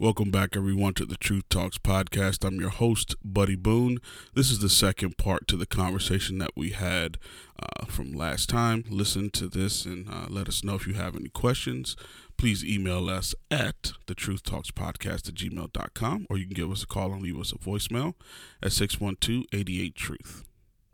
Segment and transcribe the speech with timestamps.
[0.00, 2.42] Welcome back, everyone, to the Truth Talks podcast.
[2.42, 3.98] I'm your host, Buddy Boone.
[4.32, 7.18] This is the second part to the conversation that we had
[7.62, 8.82] uh, from last time.
[8.88, 11.96] Listen to this and uh, let us know if you have any questions.
[12.38, 16.82] Please email us at the Truth Talks podcast at gmail.com or you can give us
[16.82, 18.14] a call and leave us a voicemail
[18.62, 20.44] at 612 88 Truth.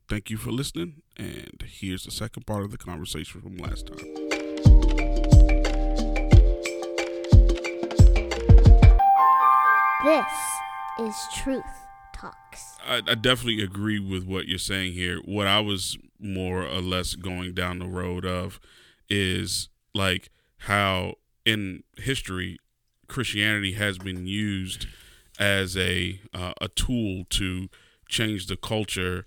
[0.08, 5.05] Thank you for listening, and here's the second part of the conversation from last time.
[10.06, 10.60] This
[11.00, 11.64] is Truth
[12.14, 12.78] Talks.
[12.86, 15.18] I, I definitely agree with what you're saying here.
[15.24, 18.60] What I was more or less going down the road of
[19.10, 21.14] is like how
[21.44, 22.60] in history
[23.08, 24.86] Christianity has been used
[25.40, 27.68] as a uh, a tool to
[28.08, 29.26] change the culture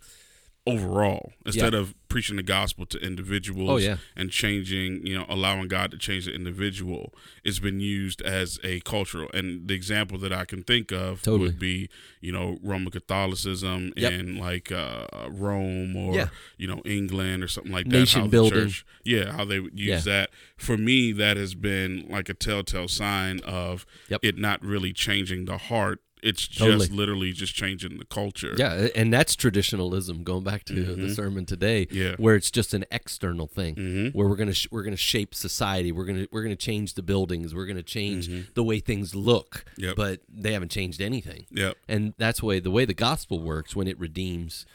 [0.68, 3.98] overall instead of preaching the gospel to individuals Oh, yeah.
[4.16, 7.14] and changing you know allowing god to change the individual
[7.44, 11.48] it's been used as a cultural and the example that i can think of Totally.
[11.50, 11.90] would be
[12.22, 14.12] you know roman catholicism Yep.
[14.12, 16.28] in like uh rome or Yeah.
[16.58, 18.60] you know england or something like that Nation how the building.
[18.68, 22.88] church- yeah how they would use that for me that has been like a telltale
[22.88, 24.20] sign of Yep.
[24.24, 26.88] it not really changing the heart it's just Totally.
[26.88, 30.24] literally just changing the culture Yeah, and that's traditionalism.
[30.24, 30.96] Going back to Mhm.
[30.98, 32.16] the sermon today, Yeah.
[32.18, 34.14] where it's just an external thing, Mhm.
[34.14, 35.92] where we're gonna sh- we're gonna shape society.
[35.92, 37.54] We're gonna we're gonna change the buildings.
[37.56, 38.54] We're gonna change Mhm.
[38.54, 39.66] the way things look.
[39.78, 39.96] Yep.
[39.96, 41.46] But they haven't changed anything.
[41.52, 44.66] yep And that's way the way the gospel works when it redeems,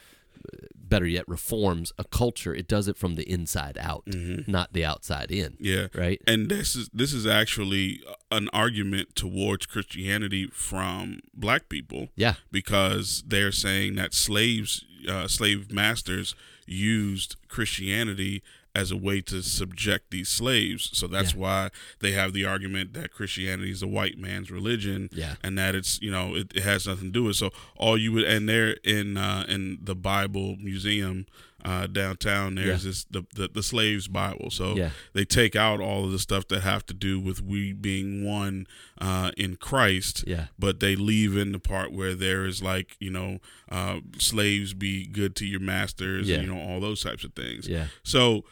[0.75, 2.55] better yet, reforms a culture.
[2.55, 5.53] It does it from the inside out, not the outside in.
[5.53, 5.65] Mm-hmm.
[5.65, 6.21] yeah Right.
[6.27, 8.01] and this is this is actually
[8.31, 12.35] an argument towards Christianity from black people Yeah.
[12.53, 16.35] because they're saying that slaves uh, slave masters
[16.67, 18.43] used Christianity
[18.75, 21.41] as a way to subject these slaves so that's Yeah.
[21.41, 25.37] why they have the argument that Christianity is a white man's religion Yeah.
[25.43, 28.13] and that it's you know it, it has nothing to do with so all you
[28.13, 31.27] would and there in uh, in the Bible museum
[31.65, 32.89] uh, downtown there's Yeah.
[32.91, 34.91] this the, the the slaves Bible so Yeah.
[35.15, 38.67] they take out all of the stuff that have to do with we being one
[39.01, 40.47] uh, in Christ Yeah.
[40.59, 43.39] but they leave in the part where there is like you know
[43.71, 47.69] uh, slaves be good to your masters and you know all those types of things
[47.69, 47.87] Yeah.
[48.03, 48.45] so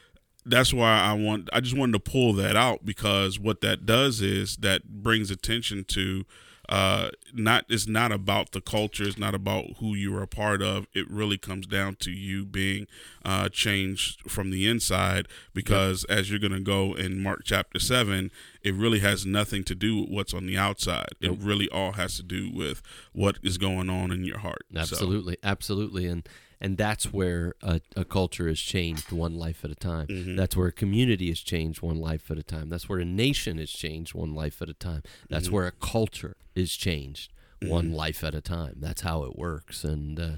[0.44, 4.20] that's why I want I just wanted to pull that out because what that does
[4.20, 6.24] is that brings attention to
[6.68, 10.62] uh not it's not about the culture it's not about who you are a part
[10.62, 10.86] of.
[10.94, 12.86] It really comes down to you being
[13.24, 18.30] uh changed from the inside because as you're going to go in Mark chapter 7
[18.62, 21.08] it really has nothing to do with what's on the outside.
[21.20, 21.38] Nope.
[21.38, 22.80] it really all has to do with
[23.12, 24.64] what is going on in your heart.
[24.72, 26.28] So, Absolutely, absolutely, and
[26.62, 30.06] and that's where a, a culture is changed one life at a time.
[30.06, 30.36] Mhm.
[30.36, 32.70] That's where a community is changed one life at a time.
[32.70, 35.02] That's where a nation is changed one life at a time.
[35.28, 35.52] That's Mhm.
[35.52, 37.94] where a culture is changed one Mhm.
[37.94, 38.76] life at a time.
[38.80, 39.82] That's how it works.
[39.84, 40.36] And uh,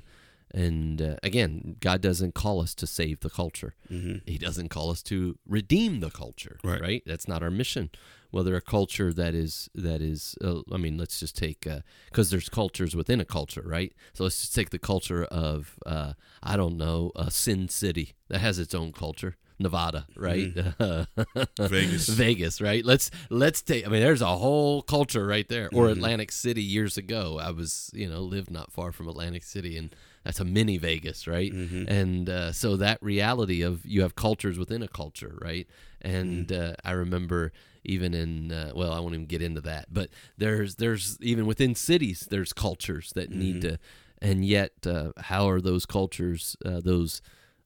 [0.54, 3.75] and uh, again, God doesn't call us to save the culture.
[3.91, 4.22] mhm.
[4.26, 6.81] He doesn't call us to redeem the culture, Right.
[6.81, 7.03] right?
[7.06, 7.91] That's not our mission.
[8.31, 11.66] Whether a culture that is that is, uh, I mean, let's just take
[12.10, 13.92] because there's cultures within a culture, right?
[14.12, 18.41] So let's just take the culture of uh, I don't know, uh, Sin City that
[18.41, 19.36] has its own culture.
[19.56, 20.53] Nevada, right?
[20.53, 21.42] Mm-hmm.
[21.69, 22.09] Vegas.
[22.09, 22.84] Vegas, right?
[22.84, 23.86] Let's let's take.
[23.86, 25.69] I mean, there's a whole culture right there.
[25.72, 25.92] Or Mhm.
[25.92, 27.38] Atlantic City years ago.
[27.41, 31.26] I was, you know, lived not far from Atlantic City, and that's a mini Vegas,
[31.26, 31.52] right?
[31.52, 31.84] Mhm.
[31.88, 35.66] And uh, so that reality of you have cultures within a culture, right?
[36.00, 36.70] And Mm-hmm.
[36.72, 37.52] uh, I remember
[37.84, 40.08] even in uh, well, I won't even get into that, but
[40.38, 43.68] there's there's even within cities there's cultures that need Mm-hmm.
[43.74, 43.78] to,
[44.22, 47.20] and yet uh, how are those cultures uh, those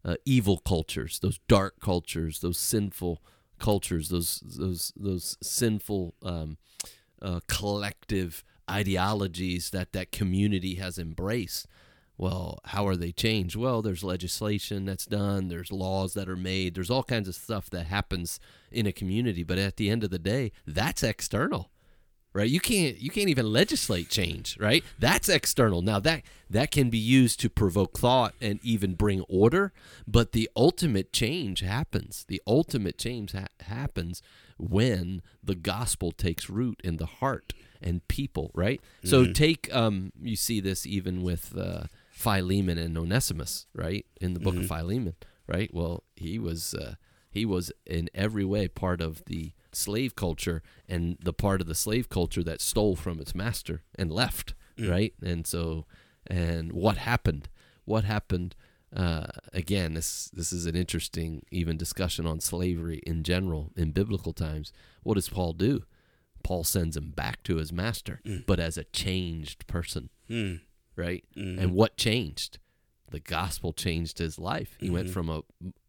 [0.04, 3.22] uh, evil cultures, those dark cultures, those sinful
[3.58, 6.56] cultures, those those those sinful um,
[7.22, 11.66] uh, collective ideologies that that community has embraced.
[12.18, 13.54] Well, how are they changed?
[13.54, 17.70] Well, there's legislation that's done, there's laws that are made, there's all kinds of stuff
[17.70, 18.40] that happens
[18.72, 21.70] in a community, but at the end of the day, that's external.
[22.34, 22.50] Right?
[22.50, 24.84] You can't you can't even legislate change, right?
[24.98, 25.80] That's external.
[25.80, 29.72] Now that that can be used to provoke thought and even bring order,
[30.06, 32.26] but the ultimate change happens.
[32.28, 34.22] The ultimate change ha- happens
[34.58, 38.80] when the gospel takes root in the heart and people, right?
[39.04, 41.84] So take um you see this even with uh
[42.18, 44.04] Philemon and Onesimus, right?
[44.20, 45.14] In the book of Philemon,
[45.46, 45.70] right?
[45.72, 46.94] Well, he was uh
[47.30, 51.74] he was in every way part of the slave culture and the part of the
[51.76, 54.54] slave culture that stole from its master and left,
[54.90, 55.14] right?
[55.22, 55.86] And so
[56.26, 57.48] and what happened?
[57.84, 58.56] What happened
[58.96, 64.32] uh, again, this this is an interesting even discussion on slavery in general in biblical
[64.32, 64.72] times.
[65.04, 65.84] What does Paul do?
[66.42, 70.60] Paul sends him back to his master, but as a changed person, Mm.
[70.98, 71.24] Right?
[71.36, 71.58] Mhm.
[71.58, 72.58] And what changed?
[73.10, 74.76] The gospel changed his life.
[74.78, 74.94] He Mm-hmm.
[74.94, 75.42] went from a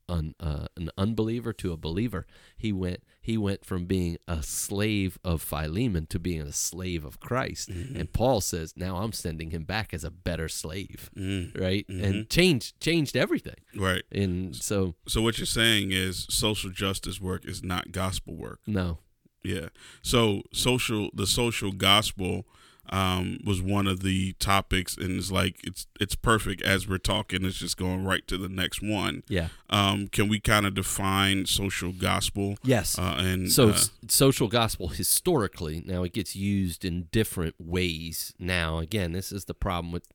[0.08, 2.26] an, uh, an unbeliever to a believer.
[2.58, 7.20] He went he went from being a slave of Philemon to being a slave of
[7.20, 7.70] Christ.
[7.70, 7.96] Mm-hmm.
[7.96, 11.60] And Paul says, "Now I'm sending him back as a better slave." Mm.
[11.60, 11.86] Right?
[11.88, 12.04] Mhm.
[12.04, 13.58] And changed changed everything.
[13.76, 14.02] Right.
[14.12, 18.62] And so So what you're saying is social justice work is not gospel work.
[18.66, 19.00] no.
[19.44, 19.70] Yeah.
[20.02, 22.46] So social, the social gospel
[22.91, 27.45] um, was one of the topics, and it's like it's it's perfect as we're talking.
[27.45, 29.24] It's just going right to the next one.
[29.27, 29.50] Yeah.
[29.69, 32.57] Um, can we kind of define social gospel?
[32.63, 32.97] Yes.
[32.97, 38.33] Uh, and So uh, social gospel historically, now it gets used in different ways.
[38.39, 40.07] Now, again, this is the problem with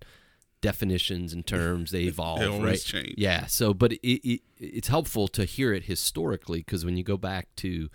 [0.61, 2.81] definitions and terms; they evolve, always right?
[2.81, 3.15] change.
[3.17, 3.47] Yeah.
[3.47, 7.49] So, but it, it it's helpful to hear it historically because when you go back
[7.57, 7.89] to,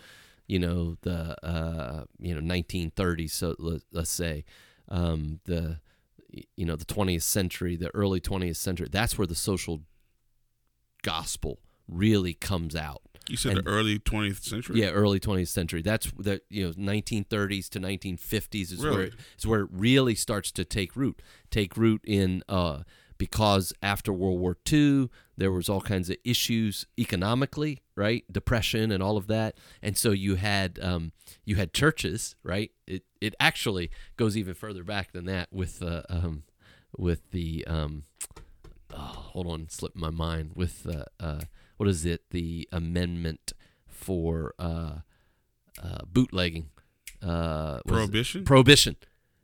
[0.48, 4.46] you know, the uh, you know 1930s, so let, let's say,
[4.90, 5.80] um, the
[6.32, 9.82] you know the 20th century, the early 20th century, that's where the social
[11.02, 13.02] gospel really comes out.
[13.28, 14.82] you said and- the early 20th century.
[14.82, 15.82] Yeah, early 20th century.
[15.82, 20.52] That's the you know 1930s to 1950s is where it, is where it really starts
[20.54, 21.22] to take root.
[21.50, 22.80] Take root in uh,
[23.20, 28.24] because after World War II there was all kinds of issues economically, right?
[28.32, 31.12] Depression and all of that, and so you had um,
[31.46, 32.72] you had churches, right?
[32.88, 36.44] It it actually goes even further back than that with uh, um,
[36.98, 38.04] with the um,
[38.94, 41.42] oh, hold on, slipped my mind with uh, uh,
[41.78, 42.24] what is it?
[42.32, 43.54] The amendment
[43.88, 45.00] for uh,
[45.82, 46.70] uh, bootlegging,
[47.22, 48.44] uh, Prohibition.
[48.44, 48.96] prohibition.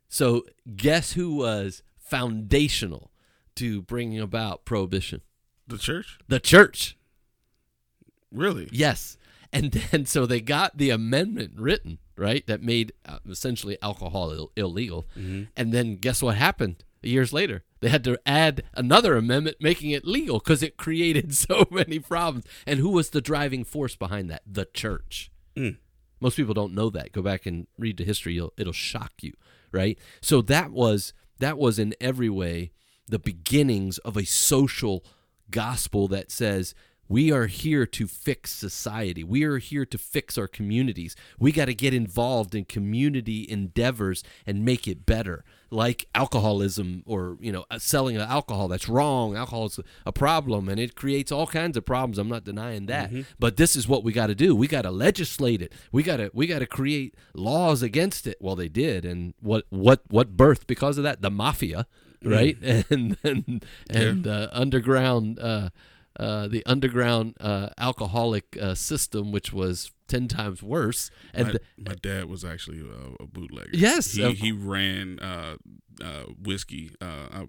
[0.09, 0.43] So
[0.75, 3.11] guess who was foundational
[3.55, 5.21] to bringing about prohibition?
[5.67, 6.19] the church.
[6.27, 6.95] The church.
[8.31, 8.69] Really?
[8.71, 9.17] Yes.
[9.51, 12.45] And then so they got the amendment written, right?
[12.47, 15.07] That made uh, essentially alcohol Ill- illegal.
[15.17, 15.47] Mhm.
[15.55, 16.83] And then guess what happened?
[17.01, 21.65] Years later, they had to add another amendment making it legal because it created so
[21.71, 22.45] many problems.
[22.65, 24.41] And who was the driving force behind that?
[24.45, 25.31] The church.
[25.55, 25.77] Mm.
[26.19, 27.11] Most people don't know that.
[27.11, 29.33] Go back and read the history; you'll, it'll shock you,
[29.71, 29.97] right?
[30.21, 32.71] So that was that was in every way
[33.07, 35.03] the beginnings of a social
[35.51, 36.73] gospel that says
[37.07, 39.23] we are here to fix society.
[39.23, 41.15] We are here to fix our communities.
[41.37, 45.43] We got to get involved in community endeavors and make it better.
[45.69, 49.35] Like alcoholism or, you know, uh, selling alcohol that's wrong.
[49.35, 52.17] Alcohol is a problem and it creates all kinds of problems.
[52.17, 53.11] I'm not denying that.
[53.37, 54.55] But this is what we got to do.
[54.55, 55.73] We got to legislate it.
[55.91, 58.37] We got to we got to create laws against it.
[58.39, 59.05] Well, they did.
[59.05, 61.21] And what what what birthed because of that?
[61.21, 61.85] The mafia,
[62.25, 62.57] right?
[62.89, 65.69] And and and uh, underground uh
[66.17, 71.63] uh, the underground uh, alcoholic uh, system, which was ten times worse, and my, th-
[71.77, 73.71] my dad was actually a, a bootlegger.
[73.73, 75.57] Yes, he, he ran uh,
[76.01, 76.91] uh, whiskey,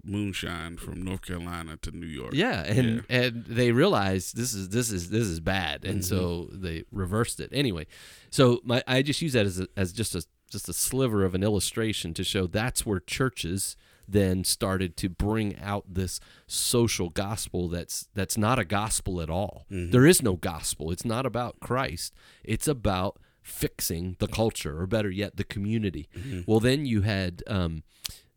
[0.03, 2.33] moonshine from North Carolina to New York.
[2.33, 6.17] yeah, and and they realized this is this is this is bad, and so
[6.51, 6.61] Mm-hmm.
[6.61, 7.85] they reversed it anyway.
[8.31, 11.35] So my I just use that as a, as just a just a sliver of
[11.35, 13.77] an illustration to show that's where churches
[14.07, 19.65] then started to bring out this social gospel that's that's not a gospel at all.
[19.71, 19.91] Mm-hmm.
[19.91, 20.91] There is no gospel.
[20.91, 22.13] It's not about Christ.
[22.43, 26.09] It's about fixing the culture, or better yet, the community.
[26.17, 26.41] Mm-hmm.
[26.45, 27.83] Well, then you had, um,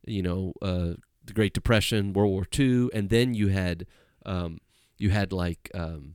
[0.07, 3.87] you know, uh, the Great Depression, World War II, and then you had,
[4.25, 4.59] um,
[4.99, 6.15] you had like um,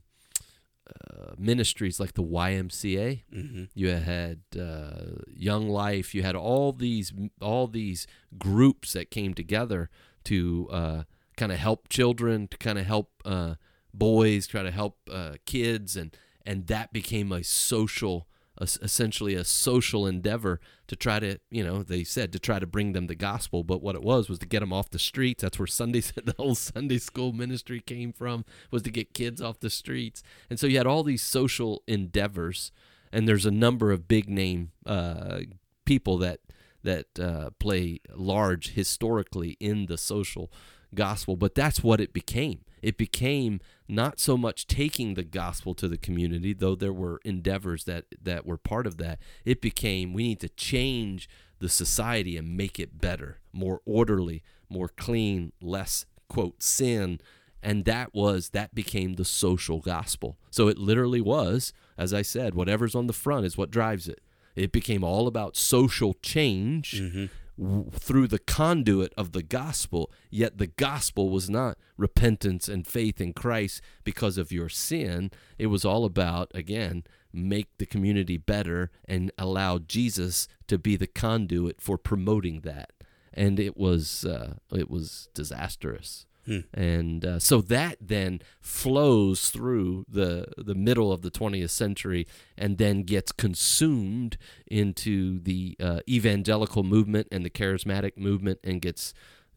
[0.86, 3.22] uh, ministries like the YMCA.
[3.32, 6.14] hmm You had uh, Young Life.
[6.14, 8.06] You had all these all these
[8.38, 9.90] groups that came together
[10.24, 11.02] to uh,
[11.36, 13.54] kind of help children, to kind of help uh,
[13.92, 18.28] boys, try to help uh, kids, and and that became a social,
[18.60, 22.66] es- essentially a social endeavor to try to, you know, they said to try to
[22.66, 25.42] bring them the gospel, but what it was was to get them off the streets.
[25.42, 29.60] That's where Sunday the whole Sunday school ministry came from was to get kids off
[29.60, 32.72] the streets, and so you had all these social endeavors,
[33.12, 35.40] and there's a number of big name uh,
[35.84, 36.40] people that
[36.82, 40.52] that uh, play large historically in the social
[40.96, 42.62] gospel, but that's what it became.
[42.82, 47.84] It became not so much taking the gospel to the community, though there were endeavors
[47.84, 49.18] that, that were part of that.
[49.44, 54.88] It became we need to change the society and make it better, more orderly, more
[54.88, 57.20] clean, less, quote, sin.
[57.62, 60.36] And that was, that became the social gospel.
[60.50, 64.20] So it literally was, as I said, whatever's on the front is what drives it.
[64.54, 67.26] It became all about social change mm-hmm.
[67.58, 70.10] W- through the conduit of the gospel.
[70.30, 75.30] Yet the gospel was not repentance and faith in Christ because of your sin.
[75.58, 81.06] It was all about, again, make the community better and allow Jesus to be the
[81.06, 82.92] conduit for promoting that.
[83.32, 86.24] And it was uh, it was disastrous.
[86.46, 86.60] Hmm.
[86.72, 92.26] And uh, so that then flows through the the middle of the 20th century
[92.56, 99.12] and then gets consumed into the uh, evangelical movement and the charismatic movement and gets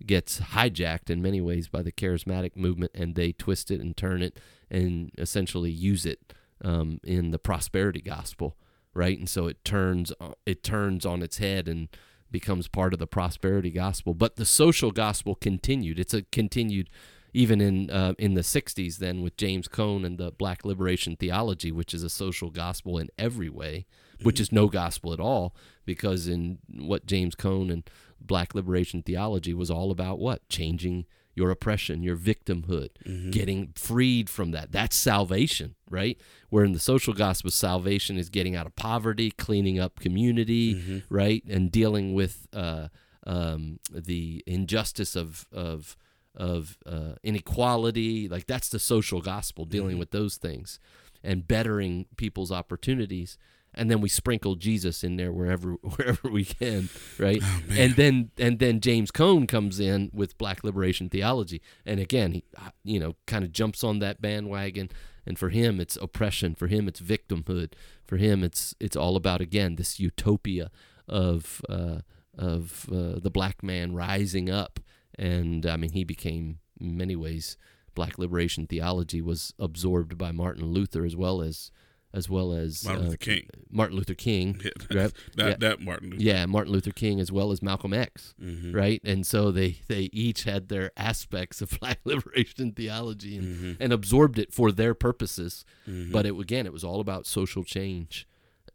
[0.06, 4.22] gets hijacked in many ways by the charismatic movement and they twist it and turn
[4.24, 4.40] it
[4.72, 8.56] and essentially use it um, in the prosperity gospel
[8.94, 10.12] right and so it turns
[10.46, 11.90] it turns on its head and
[12.32, 16.00] becomes part of the prosperity gospel but the social gospel continued.
[16.00, 16.90] It's a continued
[17.34, 21.72] even in uh, in the 60s then with James Cone and the black liberation theology
[21.72, 23.86] which is a social gospel in every way
[24.22, 25.56] which is no gospel at all
[25.86, 30.48] because in what James Cone and black liberation theology was all about what?
[30.50, 31.06] Changing
[31.40, 32.90] your oppression your victimhood
[33.32, 34.68] getting freed from that.
[34.72, 35.70] That's salvation
[36.00, 36.18] right?
[36.52, 40.74] Where in the social gospel salvation is getting out of poverty cleaning up community
[41.10, 41.44] right?
[41.56, 42.88] And dealing with uh,
[43.26, 45.96] um, the injustice of of
[46.36, 48.30] of uh, inequality.
[48.30, 50.80] Like that's the social gospel dealing with those things
[51.24, 53.38] and bettering people's opportunities
[53.74, 57.42] and then we sprinkle Jesus in there wherever wherever we can, right?
[57.72, 62.44] and then and then James Cone comes in with Black Liberation theology, and again, he
[62.84, 64.90] you know kind of jumps on that bandwagon.
[65.26, 66.56] And for him, it's oppression.
[66.56, 67.74] For him, it's victimhood.
[68.04, 70.72] For him, it's it's all about again this utopia
[71.08, 72.00] of uh,
[72.36, 74.80] of uh, the black man rising up.
[75.18, 77.58] And I mean, he became in many ways
[77.94, 81.72] Black Liberation theology was absorbed by Martin Luther as well as
[82.14, 83.48] as well as Martin uh, Luther King.
[83.70, 84.72] Martin Luther King, Yeah,
[85.04, 85.14] right?
[85.36, 85.56] that yeah.
[85.60, 86.24] that Martin Luther.
[86.24, 88.74] yeah, Martin Luther King as well as Malcolm X, Mhm.
[88.74, 89.00] right?
[89.04, 93.84] And so they they each had their aspects of Black liberation theology and, Mm-hmm.
[93.84, 95.66] and absorbed it for their purposes.
[95.86, 98.28] But it again, it was all about social change,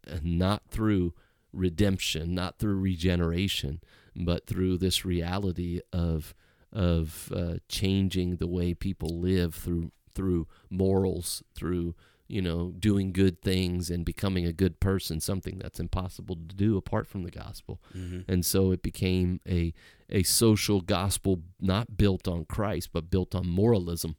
[0.07, 1.13] and not through
[1.51, 3.81] redemption, not through regeneration,
[4.15, 6.33] but through this reality of
[6.71, 11.95] of uh, changing the way people live through through morals, through
[12.27, 16.75] you know doing good things and becoming a good person, something that's impossible to do
[16.77, 17.79] apart from the gospel.
[18.27, 19.73] And so it became a
[20.09, 24.15] a social gospel not built on Christ, but built on moralism,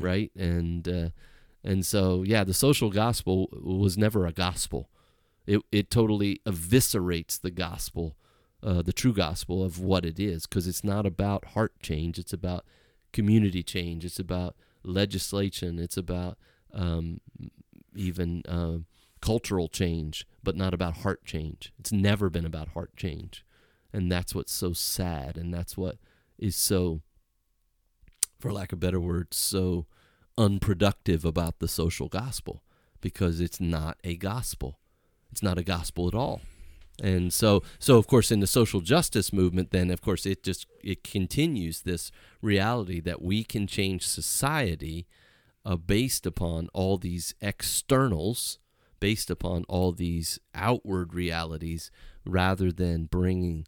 [0.00, 0.30] right?
[0.36, 1.08] And uh,
[1.62, 4.88] and so yeah, the social gospel was never a gospel.
[5.46, 8.16] It it totally eviscerates the gospel,
[8.62, 12.18] uh, the true gospel of what it is, because it's not about heart change.
[12.18, 12.64] It's about
[13.12, 14.04] community change.
[14.04, 15.78] It's about legislation.
[15.78, 16.38] It's about
[16.76, 17.20] um,
[17.94, 18.78] even uh,
[19.20, 21.72] cultural change, but not about heart change.
[21.78, 23.44] It's never been about heart change,
[23.92, 25.96] and that's what's so sad, and that's what
[26.38, 27.00] is so,
[28.38, 29.86] for lack of better words, so
[30.38, 32.62] unproductive about the social gospel
[33.00, 34.78] because it's not a gospel.
[35.32, 36.40] It's not a gospel at all.
[37.02, 40.66] And so so of course in the social justice movement then of course it just
[40.82, 45.06] it continues this reality that we can change society
[45.66, 48.58] uh, based upon all these externals,
[49.00, 51.90] based upon all these outward realities
[52.24, 53.66] rather than bringing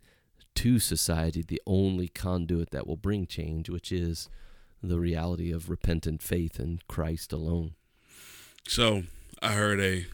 [0.55, 4.29] to society the only conduit that will bring change, which is
[4.81, 7.75] the reality of repentant faith in Christ alone.
[8.69, 9.03] So
[9.43, 10.07] I heard a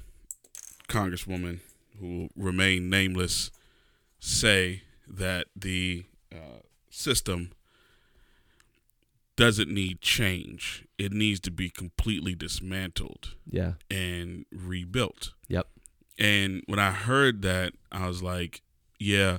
[0.88, 1.60] congresswoman
[2.00, 3.50] who will remain nameless
[4.18, 7.50] say that the uh, system
[9.36, 10.84] doesn't need change.
[10.98, 13.74] It needs to be completely dismantled Yeah.
[13.90, 15.32] and rebuilt.
[15.48, 15.68] Yep.
[16.18, 18.62] And when I heard that, I was like,
[19.00, 19.38] yeah,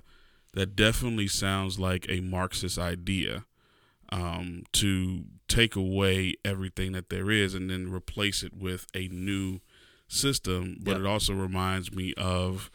[0.53, 3.45] that definitely sounds like a Marxist idea
[4.09, 9.59] um, to take away everything that there is and then replace it with a new
[10.07, 10.77] system.
[10.81, 10.99] But Yep.
[11.01, 12.69] it also reminds me of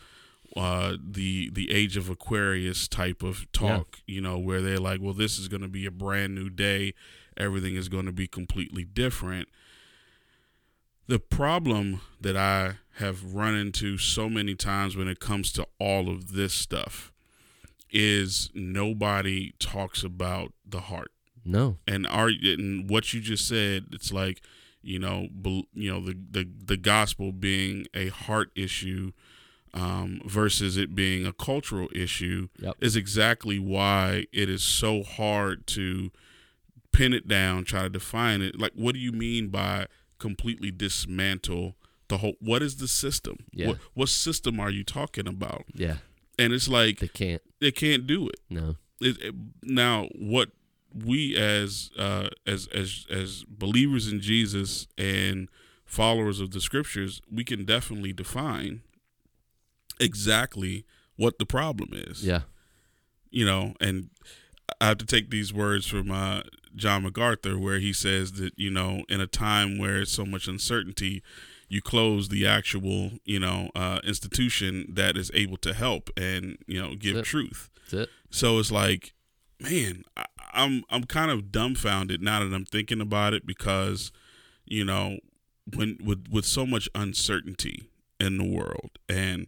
[0.57, 5.15] uh, the the age of Aquarius type of talk, you know, where they're like, well,
[5.15, 6.95] this is going to be a brand new day.
[7.37, 9.49] Everything is going to be completely different.
[11.07, 16.09] The problem that I have run into so many times when it comes to all
[16.09, 17.13] of this stuff
[17.91, 21.11] is nobody talks about the heart
[21.45, 21.79] No.
[21.89, 24.41] and are and what you just said it's like
[24.83, 25.27] you know
[25.75, 29.11] you know the the, the gospel being a heart issue
[29.75, 32.77] um, versus it being a cultural issue Yep.
[32.81, 36.11] is exactly why it is so hard to
[36.93, 39.87] pin it down try to define it like what do you mean by
[40.19, 41.77] completely dismantle
[42.09, 43.69] the whole what is the system Yeah.
[43.69, 45.99] what, what system are you talking about Yeah.
[46.39, 47.43] and it's like They can't.
[47.61, 48.77] they can't do it No.
[49.01, 50.51] it, it- now what
[50.93, 55.49] we as uh as as as believers in Jesus and
[55.85, 58.83] followers of the scriptures, we can definitely define
[60.01, 60.85] exactly
[61.17, 62.25] what the problem is.
[62.25, 62.43] Yeah.
[63.31, 64.11] You know, and
[64.81, 66.43] I have to take these words from uh,
[66.75, 70.49] John MacArthur, where he says that you know, in a time where it's so much
[70.49, 71.23] uncertainty,
[71.69, 76.81] you close the actual you know uh, institution that is able to help and you
[76.81, 77.71] know give That's truth.
[77.91, 78.09] That's it.
[78.31, 79.13] So it's like,
[79.61, 84.11] man, I, I'm I'm kind of dumbfounded now that I'm thinking about it because,
[84.65, 85.19] you know,
[85.77, 89.47] when with with so much uncertainty in the world, and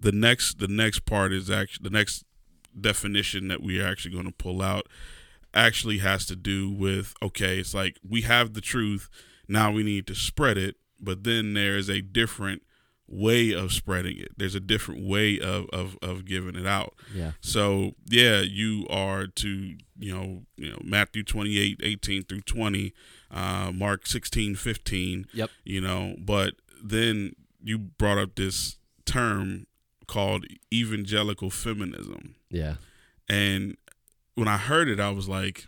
[0.00, 2.24] the next the next part is actually the next
[2.78, 4.86] definition that we are actually going to pull out
[5.52, 9.08] actually has to do with okay, it's like we have the truth,
[9.48, 12.62] now we need to spread it, but then there is a different
[13.08, 14.28] way of spreading it.
[14.36, 16.94] There's a different way of of, of giving it out.
[17.14, 17.32] Yeah.
[17.40, 22.94] So yeah, you are to you know you know Matthew 28, 18 through 20,
[23.30, 25.26] uh, Mark 16, 15.
[25.34, 25.50] Yep.
[25.64, 29.66] You know, but then you brought up this term
[30.10, 32.74] called evangelical feminism, Yeah.
[33.28, 33.76] and
[34.34, 35.66] when I heard it, I was like,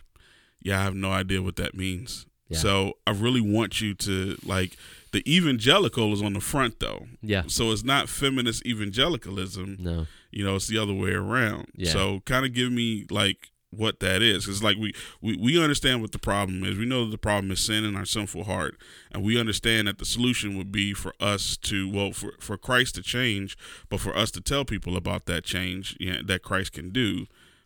[0.61, 2.25] yeah, I have no idea what that means.
[2.49, 2.57] Yeah.
[2.59, 4.75] So I really want you to like
[5.11, 7.07] the evangelical is on the front though.
[7.21, 7.43] Yeah.
[7.47, 10.07] So it's not feminist evangelicalism No.
[10.31, 11.91] you know it's the other way around Yeah.
[11.91, 16.01] so kind of give me like what that is it's like we, we we understand
[16.01, 18.75] what the problem is we know that the problem is sin in our sinful heart
[19.11, 22.95] and we understand that the solution would be for us to well for, for christ
[22.95, 23.57] to change
[23.89, 27.25] but for us to tell people about that change you know, that christ can do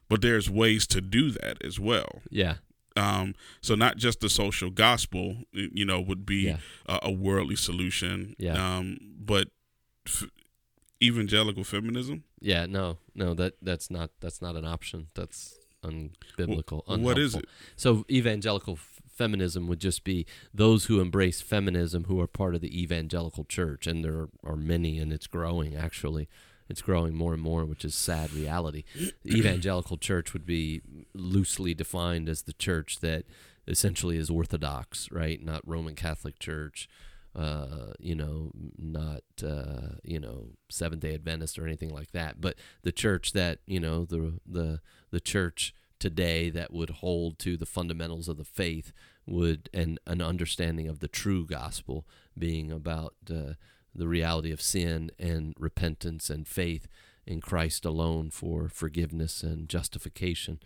[0.10, 2.56] but there's ways to do that as well Yeah.
[2.96, 6.58] um, so not just the social gospel, you know, would be Yeah.
[6.88, 8.34] a, a worldly solution.
[8.40, 8.54] Yeah.
[8.78, 9.50] Um, but
[10.08, 10.24] f-
[11.04, 12.24] evangelical feminism.
[12.40, 12.66] Yeah.
[12.66, 12.98] No.
[13.14, 13.34] No.
[13.34, 15.08] That that's not that's not an option.
[15.14, 16.84] That's unbiblical.
[16.86, 17.46] Wh- what is it?
[17.76, 22.62] So evangelical f- feminism would just be those who embrace feminism who are part of
[22.62, 25.76] the evangelical church, and there are many, and it's growing.
[25.76, 26.28] Actually,
[26.70, 28.84] it's growing more and more, which is sad reality.
[28.96, 30.82] The evangelical church would be
[31.14, 33.26] loosely defined as the church that
[33.68, 35.44] essentially is Orthodox, right?
[35.44, 36.88] Not Roman Catholic Church.
[37.38, 42.56] Uh, you know, not uh, you know Seventh Day Adventist or anything like that, but
[42.82, 47.66] the church that you know the the the church today that would hold to the
[47.66, 48.92] fundamentals of the faith
[49.28, 52.06] would and an understanding of the true gospel
[52.38, 53.54] being about uh,
[53.94, 56.88] the reality of sin and repentance and faith
[57.26, 60.60] in Christ alone for forgiveness and justification,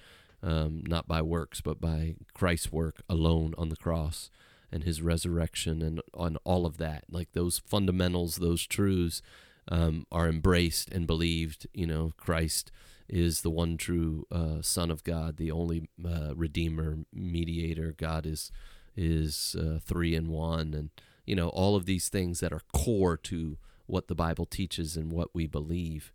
[0.44, 4.30] um, not by works but by Christ's work alone on the cross
[4.72, 7.06] and his resurrection and on all of that.
[7.10, 9.22] Like those fundamentals those truths
[9.68, 11.68] um, are embraced and believed.
[11.74, 12.72] You know christ
[13.10, 17.94] is the one true uh, son of god the only uh, redeemer mediator.
[17.98, 18.52] God is
[18.96, 20.74] is uh, three in one.
[20.74, 20.90] And
[21.26, 25.12] you know all of these things that are core to what the bible teaches and
[25.12, 26.12] what we believe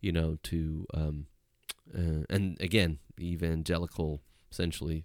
[0.00, 1.26] you know to um,
[1.96, 4.20] uh, and again evangelical
[4.50, 5.04] essentially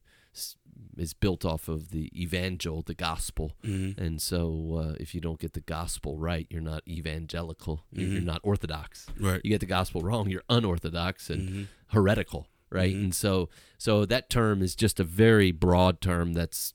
[0.97, 4.01] is built off of the evangel the gospel Mm-hmm.
[4.01, 4.41] and so
[4.81, 9.07] uh, if you don't get the gospel right you're not evangelical You- you're not orthodox
[9.19, 9.41] Right.
[9.43, 11.67] you get the gospel wrong you're unorthodox and Mhm.
[11.87, 13.03] heretical right Mhm.
[13.05, 16.73] and so so that term is just a very broad term that's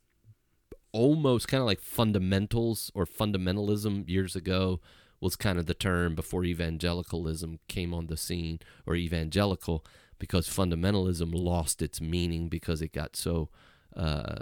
[0.93, 4.81] almost kind of like fundamentals or fundamentalism years ago
[5.21, 9.85] was kind of the term before evangelicalism came on the scene or evangelical
[10.21, 13.49] because fundamentalism lost its meaning because it got so
[13.97, 14.37] uh,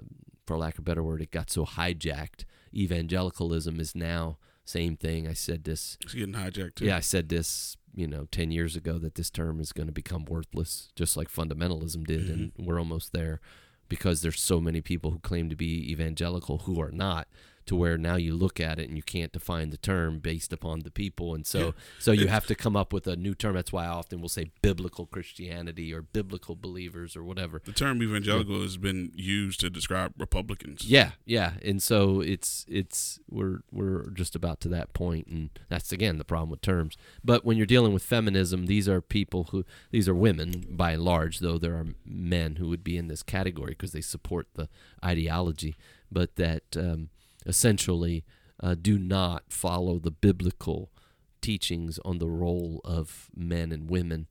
[0.46, 5.26] for lack of a better word it got so hijacked evangelicalism is now same thing
[5.26, 6.84] i said this It's getting hijacked too.
[6.86, 9.92] yeah, I said this, you know, 10 years ago that this term is going to
[9.92, 12.28] become worthless, just like fundamentalism did.
[12.28, 13.40] And we're almost there
[13.88, 17.26] because there's so many people who claim to be evangelical who are not,
[17.68, 20.80] to where now you look at it and you can't define the term based upon
[20.80, 21.34] the people.
[21.34, 21.70] And so, Yeah.
[21.98, 23.54] so you have to come up with a new term.
[23.54, 27.62] That's why I often will say biblical Christianity or biblical believers or whatever.
[27.64, 30.84] The term evangelical has been used to describe Republicans.
[30.90, 35.92] Yeah, yeah, and so it's it's we're we're just about to that point, and that's
[35.92, 36.96] again the problem with terms.
[37.24, 41.02] But when you're dealing with feminism, these are people who these are women by and
[41.04, 44.68] large, though there are men who would be in this category because they support the
[45.04, 45.76] ideology,
[46.10, 47.10] but that um,
[47.48, 48.24] essentially
[48.60, 50.90] uh, do not follow the biblical
[51.40, 54.26] teachings on the role of men and women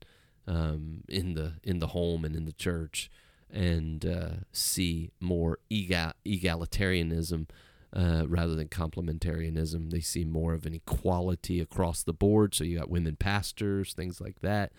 [0.46, 3.10] um, in the in the home and in the church
[3.52, 7.48] and uh, see more egal- egalitarianism
[7.96, 9.90] uh, rather than complementarianism.
[9.90, 12.54] They see more of an equality across the board.
[12.54, 14.74] So you got women pastors, things like that,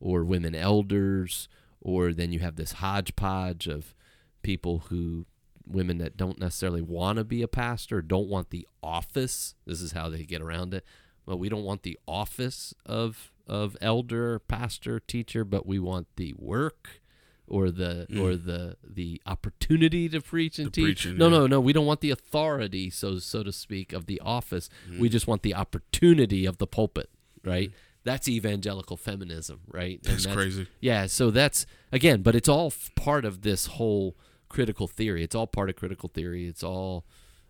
[0.00, 1.48] or women elders,
[1.80, 3.94] or then you have this hodgepodge of
[4.42, 5.26] people who
[5.66, 9.54] women that don't necessarily want to be a pastor, don't want the office.
[9.66, 10.84] This is how they get around it.
[11.26, 16.34] Well, we don't want the office of of elder, pastor, teacher, but we want the
[16.38, 17.00] work
[17.46, 18.20] or the Mm.
[18.22, 20.84] or the the opportunity to preach and The teach.
[21.02, 21.38] preaching, no, yeah.
[21.38, 21.60] no, no.
[21.60, 24.68] We don't want the authority, so so to speak, of the office.
[24.90, 24.98] Mm.
[24.98, 27.10] We just want the opportunity of the pulpit,
[27.44, 27.70] right?
[28.02, 29.98] That's evangelical feminism, right?
[30.06, 30.66] And That's crazy.
[30.80, 34.14] Yeah, so that's again, but it's all part of this whole
[34.54, 35.22] critical theory.
[35.24, 36.46] It's all part of critical theory.
[36.46, 37.04] It's all,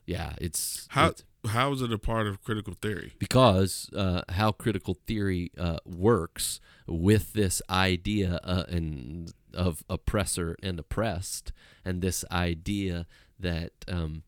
[0.07, 3.13] yeah, it's How it's- how is it a part of critical theory?
[3.19, 10.79] because uh, how critical theory uh, works with this idea uh, and of oppressor and
[10.81, 11.53] oppressed,
[11.85, 13.07] and this idea
[13.39, 14.23] that um,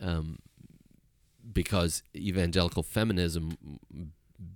[0.00, 0.38] um,
[1.52, 3.56] because evangelical feminism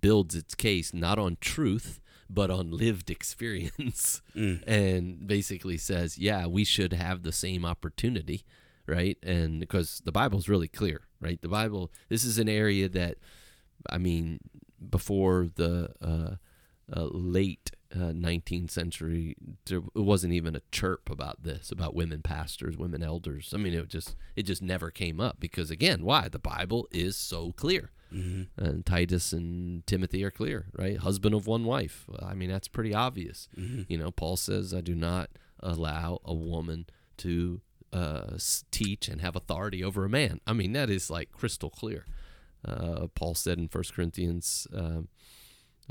[0.01, 4.63] builds its case not on truth but on lived experience Mm.
[4.67, 8.45] and basically says yeah we should have the same opportunity
[8.87, 13.17] right and because the bible's really clear right the bible this is an area that
[13.91, 14.39] i mean
[14.91, 16.37] before the uh,
[16.95, 22.23] uh, late uh, 19th century there it wasn't even a chirp about this about women
[22.23, 23.53] pastors women elders.
[23.55, 26.29] I mean it just it just never came up because again why?
[26.29, 27.91] The bible is so clear.
[28.15, 28.65] Mm-hmm.
[28.65, 30.97] and titus and timothy are clear right?
[30.97, 32.07] Husband of one wife.
[32.21, 33.49] I mean that's pretty obvious.
[33.59, 33.83] Mm-hmm.
[33.89, 36.87] you know paul says i do not allow a woman
[37.19, 37.61] to
[37.93, 38.37] uh,
[38.71, 40.41] teach and have authority over a man.
[40.47, 42.05] I mean that is like crystal clear.
[42.67, 45.09] Uh, paul said in 1 corinthians um,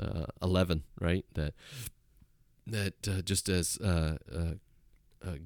[0.00, 1.54] uh, 11 right that
[2.66, 4.54] that uh, just as uh, uh,
[5.26, 5.36] uh,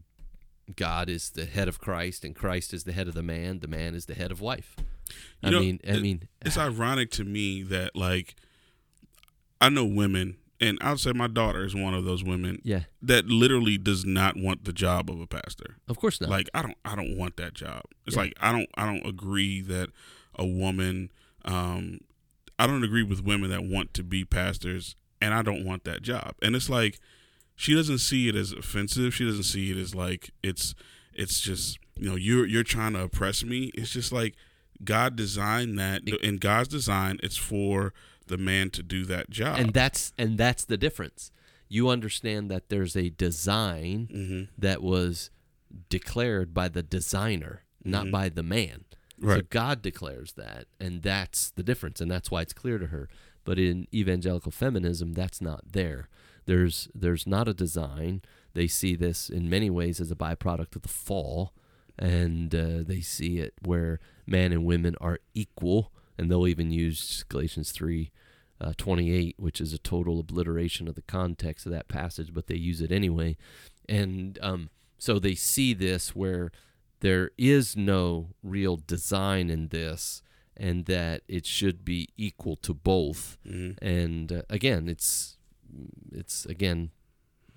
[0.74, 3.68] God is the head of Christ and Christ is the head of the man, the
[3.68, 4.76] man is the head of wife.
[5.42, 8.36] I know, mean, I it- mean, It's ironic to me that like
[9.60, 13.26] I know women, and I'll say my daughter is one of those women yeah, that
[13.26, 15.76] literally does not want the job of a pastor.
[15.88, 16.30] of course not.
[16.30, 17.82] Like I don't I don't want that job.
[18.06, 18.22] It's Yeah.
[18.22, 19.90] like I don't I don't agree that
[20.36, 21.10] a woman
[21.44, 21.98] um
[22.60, 26.02] I don't agree with women that want to be pastors and I don't want that
[26.02, 26.34] job.
[26.42, 26.98] And it's like
[27.56, 29.14] she doesn't see it as offensive.
[29.14, 30.74] She doesn't see it as like it's
[31.14, 33.70] it's just you know you're you're trying to oppress me.
[33.74, 34.34] It's just like
[34.84, 37.92] God designed that in God's design it's for
[38.26, 39.58] the man to do that job.
[39.58, 41.30] and that's and that's the difference.
[41.68, 45.30] You understand that there's a design hmm that was
[45.88, 48.10] declared by the designer, not Mhm.
[48.10, 48.84] by the man.
[49.36, 53.08] So God declares that, and that's the difference, and that's why it's clear to her.
[53.44, 56.08] But in evangelical feminism, that's not there.
[56.46, 58.22] There's there's not a design.
[58.54, 61.52] They see this in many ways as a byproduct of the fall,
[61.98, 67.24] and uh, they see it where man and women are equal, and they'll even use
[67.28, 68.12] Galatians three.
[68.62, 72.56] Uh, 28, which is a total obliteration of the context of that passage, but they
[72.56, 73.34] use it anyway.
[73.88, 76.52] And um, so they see this where
[77.00, 80.22] there is no real design in this
[80.56, 83.38] and that it should be equal to both.
[83.46, 85.36] Hmm and uh, again it's
[86.12, 86.90] it's again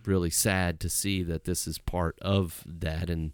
[0.05, 3.33] really sad to see that this is part of that and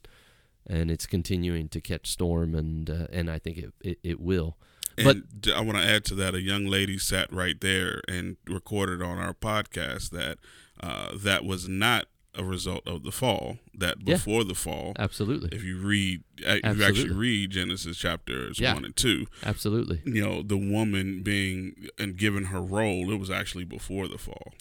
[0.67, 4.57] and it's continuing to catch storm and uh, and I think it it, it will.
[5.03, 5.17] But-
[5.55, 9.17] I want to add to that, a young lady sat right there and recorded on
[9.17, 10.39] our podcast that
[10.81, 12.07] uh, that was not
[12.39, 13.57] a result of the fall.
[13.73, 14.15] That Yeah.
[14.15, 18.73] before the fall, absolutely if you read, uh, if you actually read Genesis chapters Yeah.
[18.73, 23.29] one and two, absolutely you know the woman being and given her role, it was
[23.29, 24.53] actually before the fall.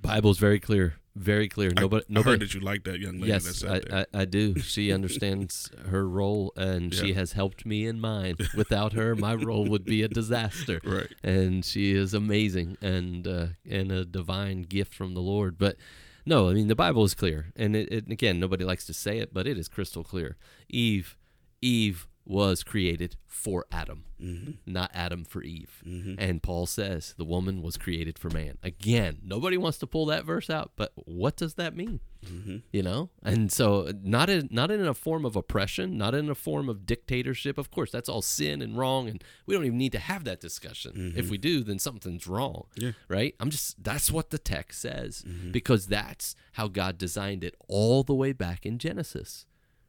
[0.00, 3.16] Bible's very clear very clear I- nobody I, nobody heard that you like that young
[3.20, 4.06] lady that Yes, sat I, there.
[4.14, 4.58] I, I do.
[4.60, 8.36] She understands her role, and she has helped me in mine.
[8.56, 10.80] Without her, my role would be a disaster.
[10.82, 11.12] right.
[11.22, 15.58] And she is amazing and uh, and a divine gift from the Lord.
[15.58, 15.76] But
[16.24, 19.18] no, I mean the Bible is clear, and it, it, again, nobody likes to say
[19.18, 20.36] it, but it is crystal clear.
[20.68, 21.16] Eve,
[21.60, 25.82] Eve was created for Adam, hmm not Adam for Eve.
[25.84, 28.58] hmm And Paul says the woman was created for man.
[28.62, 32.00] Again, nobody wants to pull that verse out, but what does that mean?
[32.24, 36.30] hmm you know and so not in not in a form of oppression not in
[36.30, 39.76] a form of dictatorship of course that's all sin and wrong and we don't even
[39.76, 42.92] need to have that discussion if we do then something's wrong Yeah.
[43.08, 45.50] right i'm just that's what the text says Mm-hmm.
[45.50, 49.44] because that's how god designed it all the way back in genesis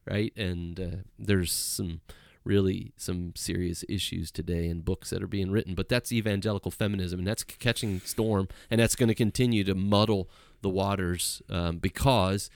[0.07, 0.85] right and uh,
[1.19, 2.01] there's some
[2.45, 7.19] really some serious issues today in books that are being written but that's evangelical feminism
[7.19, 10.29] and that's catching storm and that's going to continue to muddle
[10.61, 12.49] the waters um, because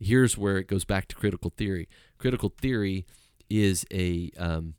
[0.00, 3.06] here's where it goes back to critical theory critical theory
[3.48, 4.74] is a um,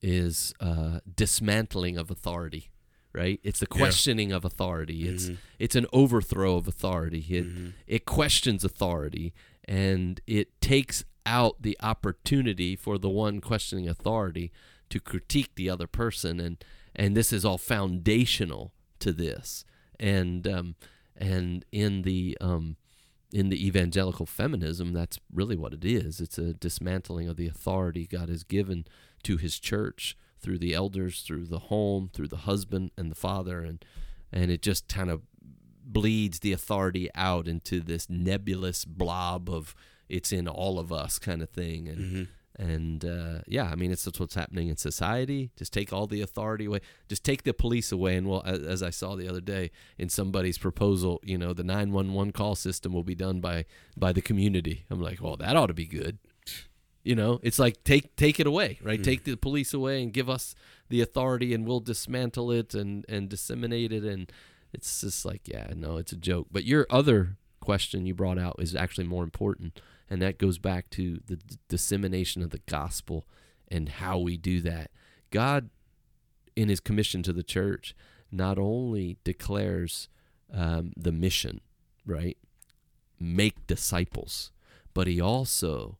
[0.00, 2.70] is uh, dismantling of authority
[3.12, 3.78] right it's the Yeah.
[3.78, 5.36] questioning of authority it's Mhm.
[5.58, 7.72] it's an overthrow of authority it Mhm.
[7.86, 9.32] it questions authority
[9.66, 14.52] and it takes out the opportunity for the one questioning authority
[14.90, 16.40] to critique the other person.
[16.40, 16.62] And
[16.94, 19.64] and this is all foundational to this.
[19.98, 20.74] And um,
[21.16, 22.76] and in the um,
[23.32, 26.20] in the evangelical feminism that's really what it is.
[26.20, 28.86] It's a dismantling of the authority God has given
[29.22, 33.62] to his church through the elders through the home through the husband and the father.
[33.62, 33.84] And
[34.30, 35.22] and it just kind of
[35.84, 39.74] bleeds the authority out into this nebulous blob of
[40.16, 42.62] it's in all of us kind of thing and Mm-hmm.
[42.72, 45.50] and uh, yeah i mean it's that's what's happening in society.
[45.56, 46.80] Just take all the authority away.
[47.08, 49.70] Just take the police away and well as, as i saw the other day
[50.02, 53.64] in somebody's proposal you know the 911 call system will be done by
[53.96, 54.76] by the community.
[54.90, 56.18] I'm like well that ought to be good.
[57.04, 59.00] You know it's like take take it away right?
[59.00, 59.04] Mm.
[59.10, 60.54] take the police away and give us
[60.90, 64.30] the authority and we'll dismantle it and and disseminate it and
[64.74, 66.46] it's just like yeah no it's a joke.
[66.52, 67.20] But your other
[67.62, 71.56] question you brought out is actually more important and that goes back to the d-
[71.68, 73.24] dissemination of the gospel
[73.68, 74.90] and how we do that
[75.30, 75.70] god
[76.56, 77.94] in his commission to the church
[78.30, 80.08] not only declares
[80.52, 81.60] um, the mission
[82.04, 82.36] right
[83.18, 84.50] make disciples
[84.94, 85.96] but he also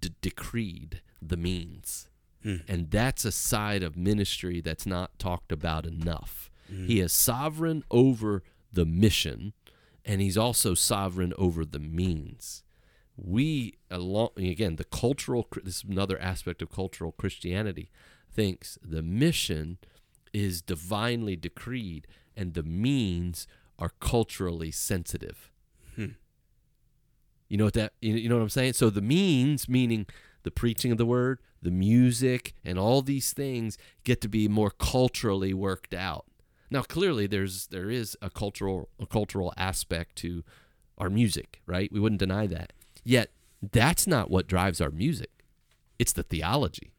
[0.00, 2.08] d- decreed the means
[2.42, 2.56] Hmm.
[2.68, 6.86] and that's a side of ministry that's not talked about enough Mm-hmm.
[6.86, 9.52] he is sovereign over the mission,
[10.04, 12.62] and he's also sovereign over the means.
[13.16, 15.46] We, along again, the cultural.
[15.62, 17.90] This is another aspect of cultural Christianity.
[18.32, 19.78] Thinks the mission
[20.32, 23.46] is divinely decreed, and the means
[23.78, 25.52] are culturally sensitive.
[25.94, 26.14] Hmm.
[27.48, 27.92] You know what that?
[28.00, 28.72] You you know what I'm saying?
[28.72, 30.06] So the means, meaning
[30.42, 34.70] the preaching of the word, the music, and all these things get to be more
[34.70, 36.26] culturally worked out.
[36.70, 40.44] Now, clearly, there's there is a cultural a cultural aspect to
[40.98, 41.90] our music, right?
[41.92, 42.72] We wouldn't deny that.
[43.04, 43.30] Yet,
[43.72, 45.30] that's not what drives our music.
[45.98, 46.92] It's the theology.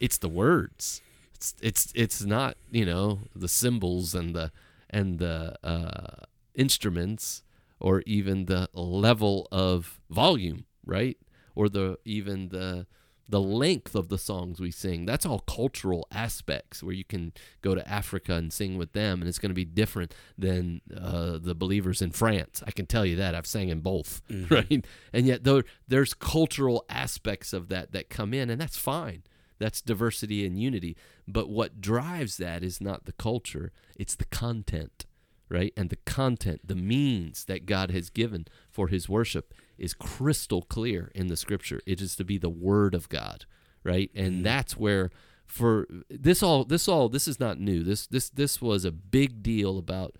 [0.00, 1.00] It's the words.
[1.34, 4.52] It's it's it's not you know the cymbals and the
[4.90, 7.42] and the uh, instruments
[7.80, 11.16] or even the level of volume, right?
[11.54, 12.86] Or the even the
[13.28, 15.06] the length of the songs we sing.
[15.06, 17.32] That's all cultural aspects where you can
[17.62, 21.38] go to Africa and sing with them, and it's going to be different than uh,
[21.38, 22.62] the believers in France.
[22.66, 23.34] I can tell you that.
[23.34, 24.84] I've sang in both, right?
[25.12, 29.22] And yet, though, there's cultural aspects of that that come in, and that's fine.
[29.58, 30.96] That's diversity and unity.
[31.28, 35.06] But what drives that is not the culture, it's the content,
[35.48, 35.72] right?
[35.76, 41.10] And the content, the means that God has given for his worship is crystal clear
[41.14, 41.80] in the scripture.
[41.84, 43.44] It is to be the word of God,
[43.82, 44.10] right?
[44.14, 44.44] And mm.
[44.44, 45.10] that's where
[45.44, 47.82] for this all this all this is not new.
[47.82, 50.16] This this this was a big deal about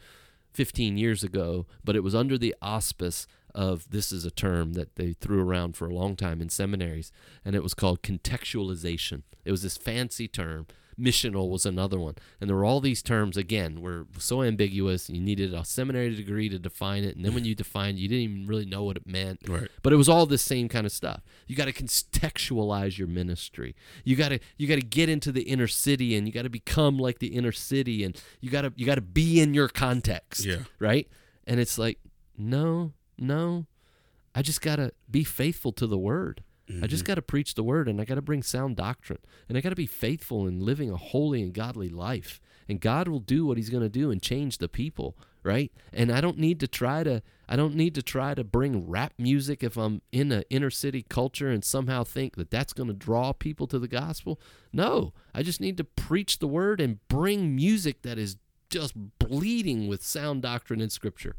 [0.53, 4.96] 15 years ago, but it was under the auspice of this is a term that
[4.96, 7.12] they threw around for a long time in seminaries,
[7.44, 9.22] and it was called contextualization.
[9.44, 10.66] It was this fancy term.
[10.98, 12.14] Missional was another one.
[12.40, 15.09] And there were all these terms, again, were so ambiguous.
[15.09, 17.16] You needed a seminary degree to define it.
[17.16, 19.40] And then when you defined you didn't even really know what it meant.
[19.48, 19.68] Right.
[19.83, 21.22] But it was all the same kind of stuff.
[21.46, 23.74] You got to contextualize your ministry.
[24.05, 26.50] You got to you got to get into the inner city and you got to
[26.50, 29.68] become like the inner city and you got to you got to be in your
[29.68, 30.44] context.
[30.44, 30.64] Yeah.
[30.78, 31.09] Right?
[31.46, 31.98] And it's like,
[32.37, 33.66] no, no.
[34.35, 36.42] I just got to be faithful to the word.
[36.68, 37.09] I just mm-hmm.
[37.09, 39.70] got to preach the word and I got to bring sound doctrine and I got
[39.70, 42.40] to be faithful in living a holy and godly life.
[42.68, 45.72] And God will do what he's going to do and change the people, right?
[45.92, 49.12] And I don't need to try to I don't need to try to bring rap
[49.18, 52.94] music if I'm in an inner city culture and somehow think that that's going to
[52.94, 54.40] draw people to the gospel.
[54.72, 58.37] No, I just need to preach the word and bring music that is
[58.70, 61.37] just bleeding with sound doctrine and scripture.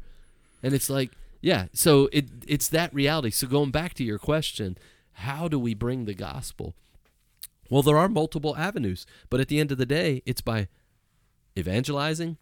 [0.62, 1.10] And it's like,
[1.40, 3.30] yeah, so it it's that reality.
[3.30, 4.78] So going back to your question,
[5.14, 6.74] how do we bring the gospel?
[7.70, 10.68] Well, there are multiple avenues, but at the end of the day, it's by
[11.56, 12.36] evangelizing,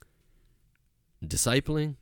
[1.25, 1.97] discipling,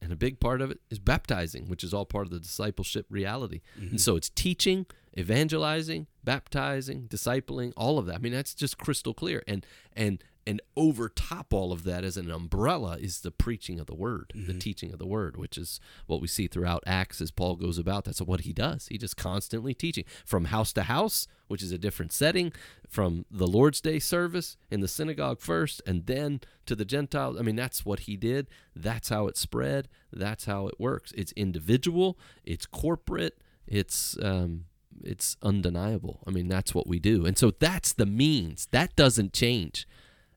[0.00, 3.06] and a big part of it is baptizing, which is all part of the discipleship
[3.08, 3.60] reality.
[3.76, 3.96] And mm-hmm.
[3.98, 8.16] so it's teaching, evangelizing, baptizing, discipling, all of that.
[8.16, 9.44] I mean, that's just crystal clear.
[9.46, 13.86] And and and over top all of that as an umbrella is the preaching of
[13.86, 17.30] the word, the teaching of the word, which is what we see throughout Acts as
[17.30, 18.04] Paul goes about.
[18.04, 18.88] That's what he does.
[18.88, 22.52] He just constantly teaching from house to house, which is a different setting,
[22.88, 27.36] from the Lord's Day service in the synagogue first, and then to the Gentiles.
[27.38, 28.48] I mean, that's what he did.
[28.74, 29.88] That's how it spread.
[30.12, 31.12] That's how it works.
[31.16, 32.18] It's individual.
[32.44, 33.38] It's corporate.
[33.66, 34.64] It's um,
[35.02, 36.20] it's undeniable.
[36.26, 37.24] I mean, that's what we do.
[37.26, 38.68] And so that's the means.
[38.70, 39.86] That doesn't change.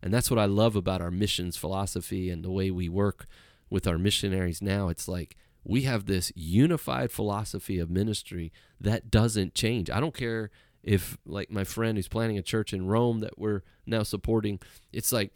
[0.05, 3.25] And that's what I love about our missions philosophy and the way we work
[3.71, 4.87] with our missionaries now.
[4.87, 9.89] It's like we have this unified philosophy of ministry that doesn't change.
[9.89, 10.51] I don't care
[10.83, 14.59] if like my friend who's planning a church in Rome that we're now supporting,
[14.93, 15.33] it's like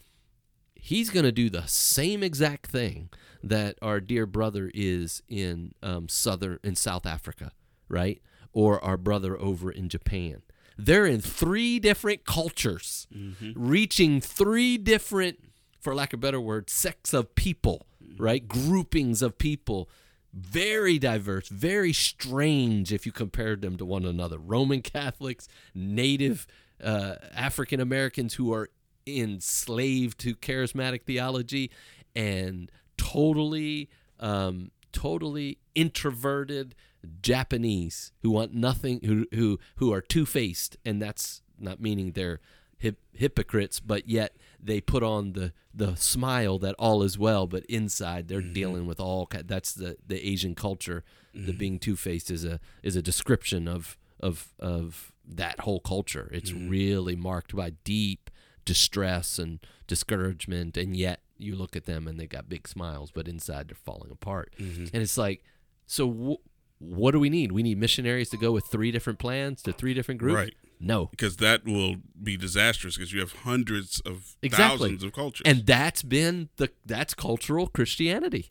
[0.76, 3.10] he's going to do the same exact thing
[3.42, 7.54] that our dear brother is in um, southern in South Africa,
[7.88, 8.22] right?
[8.54, 10.44] Or our brother over in Japan.
[10.86, 13.08] They're in three different cultures,
[13.54, 15.40] reaching three different,
[15.80, 17.86] for lack of a better word, sects of people,
[18.18, 18.48] right?
[18.48, 19.90] Groupings of people.
[20.32, 24.38] Very diverse, very strange if you compared them to one another.
[24.38, 26.46] Roman Catholics, Native
[26.84, 28.70] uh, African Americans who are
[29.08, 31.72] enslaved to charismatic theology,
[32.16, 33.90] and totally,
[34.20, 36.76] um, totally introverted
[37.22, 42.40] Japanese who want nothing, who who who are two faced, and that's not meaning they're
[42.78, 47.66] hip, hypocrites, but yet they put on the the smile that all is well, but
[47.66, 48.54] inside they're mm-hmm.
[48.54, 49.30] dealing with all.
[49.32, 51.04] That's the the Asian culture.
[51.34, 51.58] The mm-hmm.
[51.58, 56.30] being two faced is a is a description of of of that whole culture.
[56.34, 56.70] It's mm-hmm.
[56.70, 58.30] really marked by deep
[58.66, 63.28] distress and discouragement, and yet you look at them and they got big smiles, but
[63.28, 64.54] inside they're falling apart.
[64.94, 65.44] And it's like,
[65.88, 66.49] so wh-
[66.80, 67.52] what do we need?
[67.52, 70.36] We need missionaries to go with three different plans to three different groups.
[70.36, 70.54] Right.
[70.80, 74.78] No, because that will be disastrous because you have hundreds of Exactly.
[74.78, 75.44] thousands of cultures.
[75.46, 78.50] and that's been the that's cultural Christianity.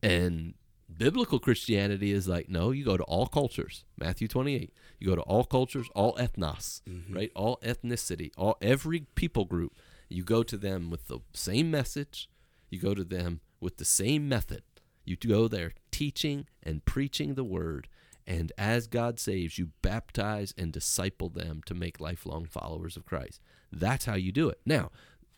[0.00, 0.54] And
[0.96, 3.84] biblical Christianity is like, no, you go to all cultures.
[3.98, 4.72] Matthew 28.
[5.00, 7.14] You go to all cultures, all ethnos, mm-hmm.
[7.14, 7.32] right?
[7.34, 9.74] All ethnicity, all every people group.
[10.08, 12.28] You go to them with the same message.
[12.70, 14.62] You go to them with the same method.
[15.04, 17.88] You go there teaching and preaching the word.
[18.26, 23.40] And as God saves, you baptize and disciple them to make lifelong followers of Christ.
[23.72, 24.60] That's how you do it.
[24.66, 24.90] Now,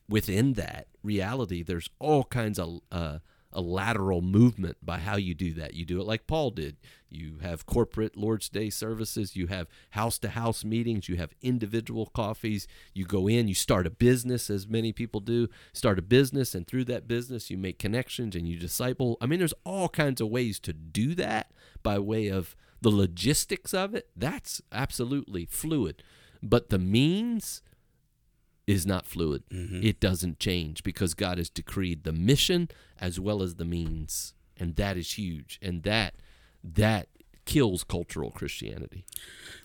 [0.08, 3.18] within that reality, there's all kinds of uh,
[3.58, 5.74] a lateral movement by how you do that.
[5.74, 6.76] You do it like Paul did.
[7.10, 12.06] You have corporate Lord's Day services, you have house to house meetings, you have individual
[12.06, 12.68] coffees.
[12.94, 16.68] You go in, you start a business, as many people do, start a business, and
[16.68, 19.18] through that business, you make connections and you disciple.
[19.20, 21.50] I mean, there's all kinds of ways to do that
[21.82, 24.08] by way of the logistics of it.
[24.14, 26.04] That's absolutely fluid.
[26.40, 27.60] But the means,
[28.68, 29.42] is not fluid.
[29.82, 32.68] It doesn't change because God has decreed the mission
[33.00, 35.58] as well as the means, and that is huge.
[35.62, 36.14] And that
[36.62, 37.08] that
[37.46, 39.04] kills cultural Christianity.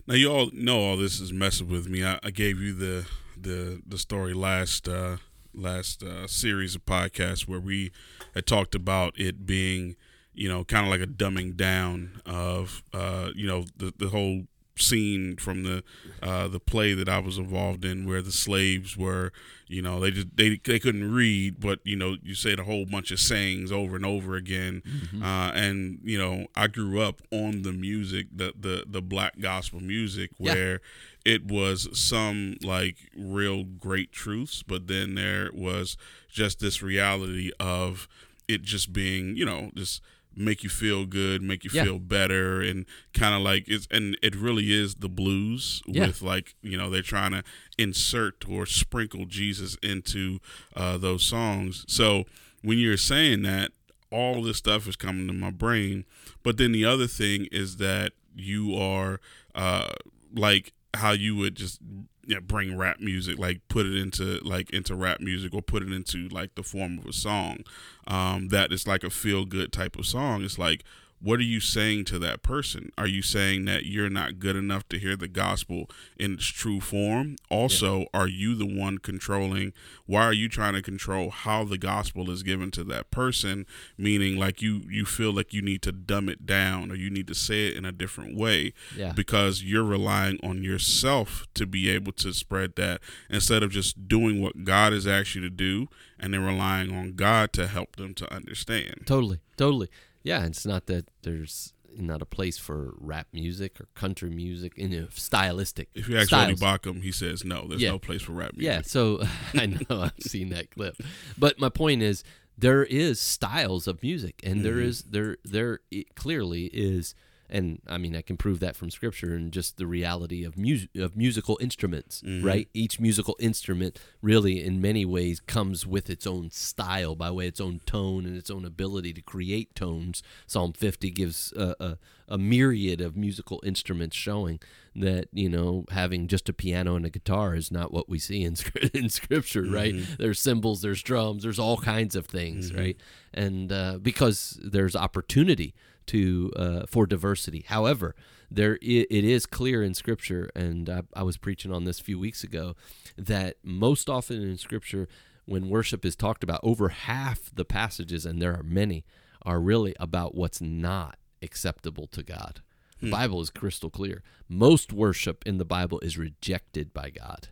[0.06, 2.02] Now you all know all this is messing with me.
[2.04, 5.18] I, I gave you the the the story last uh,
[5.52, 7.92] last uh, series of podcasts where we
[8.34, 9.96] had talked about it being
[10.32, 14.44] you know kind of like a dumbing down of uh, you know the the whole
[14.76, 15.84] scene from the
[16.22, 19.32] uh, the play that I was involved in where the slaves were
[19.68, 22.84] you know they just they they couldn't read but you know you said a whole
[22.84, 24.82] bunch of sayings over and over again
[25.22, 29.80] uh, and you know I grew up on the music the the the black gospel
[29.80, 30.52] music Yeah.
[30.54, 30.80] where
[31.24, 35.96] it was some like real great truths but then there was
[36.28, 38.08] just this reality of
[38.48, 40.02] it just being you know just
[40.36, 41.84] make you feel good make you Yeah.
[41.84, 46.06] feel better and kind of like it's and it really is the blues Yeah.
[46.06, 47.42] with like you know they're trying to
[47.78, 50.38] insert or sprinkle jesus into
[50.76, 52.24] uh, those songs so
[52.62, 53.72] when you're saying that
[54.10, 56.04] all this stuff is coming to my brain
[56.42, 59.20] but then the other thing is that you are
[59.54, 59.88] uh,
[60.34, 61.80] like how you would just
[62.26, 65.82] you know, bring rap music like put it into like into rap music or put
[65.82, 67.58] it into like the form of a song
[68.06, 70.44] um, it's like a feel good type of song.
[70.44, 70.84] It's like
[71.24, 74.86] what are you saying to that person are you saying that you're not good enough
[74.88, 79.72] to hear the gospel in its true form also are you the one controlling
[80.06, 83.64] why are you trying to control how the gospel is given to that person
[83.96, 87.26] meaning like you you feel like you need to dumb it down or you need
[87.26, 89.12] to say it in a different way Yeah.
[89.12, 94.42] because you're relying on yourself to be able to spread that instead of just doing
[94.42, 98.14] what God has asked you to do and then relying on God to help them
[98.14, 99.02] to understand.
[99.06, 99.88] Totally, totally.
[100.24, 104.88] Yeah, it's not that there's not a place for rap music or country music, you
[104.88, 105.90] know, stylistic.
[105.94, 106.58] If you ask styles.
[106.60, 107.90] Baucham, he says no, there's Yeah.
[107.90, 108.64] no place for rap music.
[108.64, 109.22] Yeah, so
[109.54, 110.96] I know I've seen that clip,
[111.38, 112.24] but my point is
[112.58, 114.84] there is styles of music, and there Mhm.
[114.86, 115.78] is there there
[116.16, 117.14] clearly is
[117.54, 120.90] and I mean I can prove that from scripture and just the reality of music
[120.96, 122.46] of musical instruments, Mm-hmm.
[122.46, 122.68] right?
[122.74, 127.48] Each musical instrument really in many ways comes with its own style by way of
[127.54, 130.22] its own tone and its own ability to create tones.
[130.46, 131.98] Psalm 50 gives a, a,
[132.28, 134.58] a myriad of musical instruments showing
[134.96, 138.42] that, you know, having just a piano and a guitar is not what we see
[138.42, 138.56] in
[138.94, 139.94] in scripture, right?
[140.18, 142.96] There's cymbals, there's drums, there's all kinds of things, right?
[143.32, 145.74] And uh, because there's opportunity
[146.08, 147.64] to uh, for diversity.
[147.68, 148.14] However,
[148.50, 152.04] there i- it is clear in Scripture, and I, I was preaching on this a
[152.04, 152.74] few weeks ago,
[153.16, 155.08] that most often in Scripture,
[155.46, 159.04] when worship is talked about, over half the passages, and there are many,
[159.42, 162.60] are really about what's not acceptable to God.
[163.00, 164.22] The Bible is crystal clear.
[164.48, 167.48] Most worship in the Bible is rejected by God.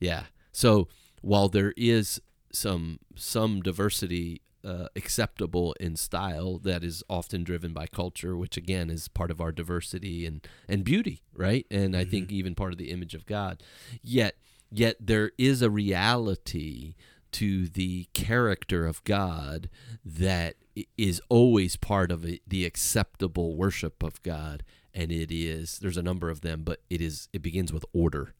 [0.00, 0.24] Yeah.
[0.52, 0.88] So
[1.22, 2.20] while there is
[2.52, 8.90] some some diversity uh, acceptable in style that is often driven by culture, which again
[8.90, 11.66] is part of our diversity and and beauty, right?
[11.70, 13.62] And I think even part of the image of God.
[14.02, 14.36] Yet
[14.70, 16.94] yet there is a reality
[17.32, 19.68] to the character of God
[20.04, 20.56] that
[20.96, 26.02] is always part of it, the acceptable worship of God and it is there's a
[26.02, 28.34] number of them but it is it begins with order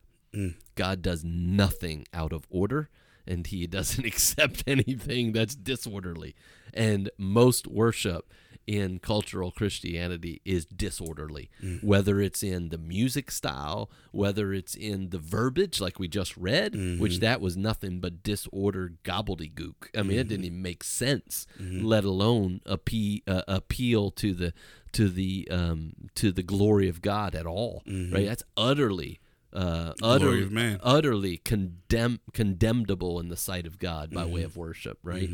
[0.76, 2.88] God does nothing out of order
[3.26, 6.34] and he doesn't accept anything that's disorderly.
[6.72, 8.32] And most worship
[8.66, 11.82] in cultural Christianity is disorderly, mm.
[11.82, 16.74] whether it's in the music style, whether it's in the verbiage, like we just read,
[16.74, 17.20] which mm-hmm.
[17.20, 19.88] that was nothing but disordered gobbledygook.
[19.96, 20.52] I mean, it didn't mm-hmm.
[20.52, 21.84] even make sense, mm-hmm.
[21.84, 24.52] let alone appe- uh, appeal to the
[24.92, 27.82] to the um, to the glory of God at all.
[28.12, 28.26] Right?
[28.26, 29.18] That's utterly
[29.52, 30.78] uh, utterly, man.
[30.82, 34.32] utterly condemn, condemnable in the sight of God by Mm-hmm.
[34.32, 35.28] way of worship, right?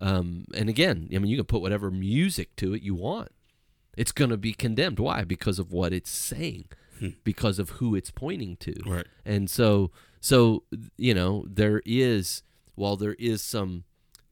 [0.00, 3.30] Um, and again, I mean, you can put whatever music to it you want.
[3.96, 4.98] It's going to be condemned.
[4.98, 5.22] Why?
[5.24, 6.64] Because of what it's saying,
[7.24, 8.72] because of who it's pointing to.
[8.72, 8.90] Hmm.
[8.92, 9.06] Right.
[9.24, 9.90] And so,
[10.20, 10.64] so
[10.96, 12.42] you know, there is
[12.74, 13.84] while there is some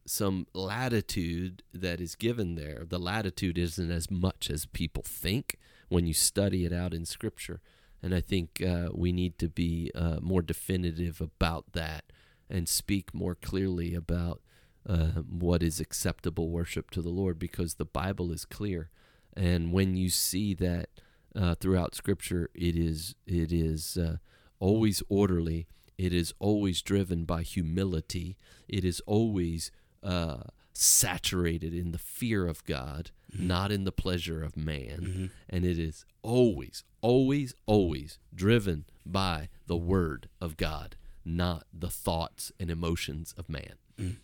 [0.07, 5.57] some latitude that is given there, the latitude isn't as much as people think
[5.89, 7.61] when you study it out in Scripture.
[8.03, 12.05] And I think uh, we need to be uh, more definitive about that
[12.49, 14.41] and speak more clearly about
[14.89, 18.91] uh, what is acceptable worship to the Lord because the Bible is clear.
[19.37, 20.89] And when you see that
[21.37, 24.17] uh, throughout Scripture, it is it is uh,
[24.59, 25.67] always orderly.
[25.99, 28.37] It is always driven by humility.
[28.69, 29.71] It is always
[30.03, 35.01] uh, saturated in the fear of God, not in the pleasure of man.
[35.01, 35.27] Mm-hmm.
[35.49, 42.53] And it is always, always, always driven by the Word of God, not the thoughts
[42.59, 43.75] and emotions of man.
[43.99, 44.17] Mm.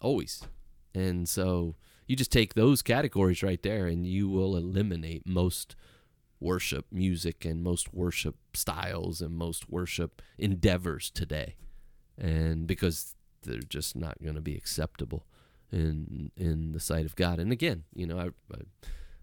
[0.00, 0.42] Always.
[0.94, 1.76] And so
[2.06, 5.76] you just take those categories right there and you will eliminate most
[6.38, 11.56] worship music and most worship styles and most worship endeavors today.
[12.18, 15.26] And because they're just not going to be acceptable
[15.72, 17.38] in in the sight of God.
[17.38, 18.60] And again, you know, I, I,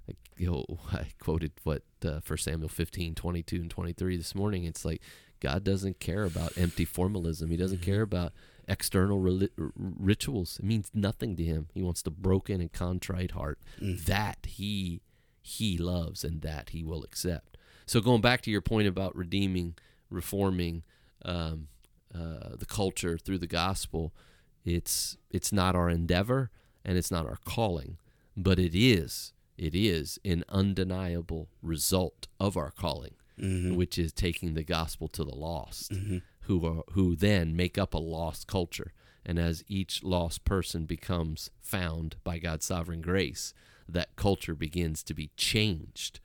[0.10, 4.64] I, you know, I quoted what uh, 1 Samuel 15, 22 and 23 this morning.
[4.66, 5.02] It's like
[5.40, 7.50] God doesn't care about empty formalism.
[7.50, 8.34] He doesn't care about
[8.68, 10.60] external reli- rituals.
[10.60, 11.68] It means nothing to him.
[11.74, 13.60] He wants the broken and contrite heart.
[14.08, 15.02] That he
[15.42, 17.58] he loves and that he will accept.
[17.86, 19.76] So going back to your point about redeeming,
[20.10, 20.84] reforming
[21.26, 21.68] um,
[22.16, 24.14] uh, the culture through the gospel,
[24.66, 26.50] it's it's not our endeavor
[26.86, 27.98] and it's not our calling,
[28.36, 33.76] but it is it is an undeniable result of our calling, mm-hmm.
[33.76, 36.18] which is taking the gospel to the lost, mm-hmm.
[36.42, 38.94] who are who then make up a lost culture.
[39.26, 43.54] And as each lost person becomes found by God's sovereign grace,
[43.88, 46.20] that culture begins to be changed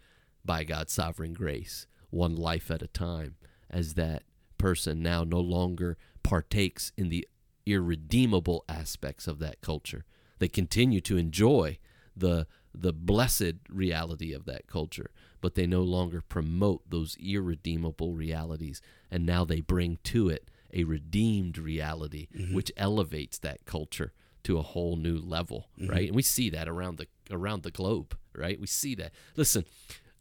[0.44, 3.36] by God's sovereign grace, one life at a time,
[3.70, 4.24] as that
[4.56, 7.28] person now no longer partakes in the
[7.72, 10.04] irredeemable aspects of that culture.
[10.38, 11.78] They continue to enjoy
[12.16, 15.10] the the blessed reality of that culture,
[15.40, 20.84] but they no longer promote those irredeemable realities, and now they bring to it a
[20.84, 22.54] redeemed reality, mm-hmm.
[22.54, 24.12] which elevates that culture
[24.44, 25.90] to a whole new level, mm-hmm.
[25.90, 26.06] right?
[26.08, 28.60] And we see that around the around the globe, right?
[28.60, 29.12] We see that.
[29.36, 29.64] Listen,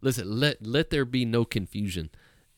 [0.01, 0.39] listen.
[0.39, 2.09] Let let there be no confusion.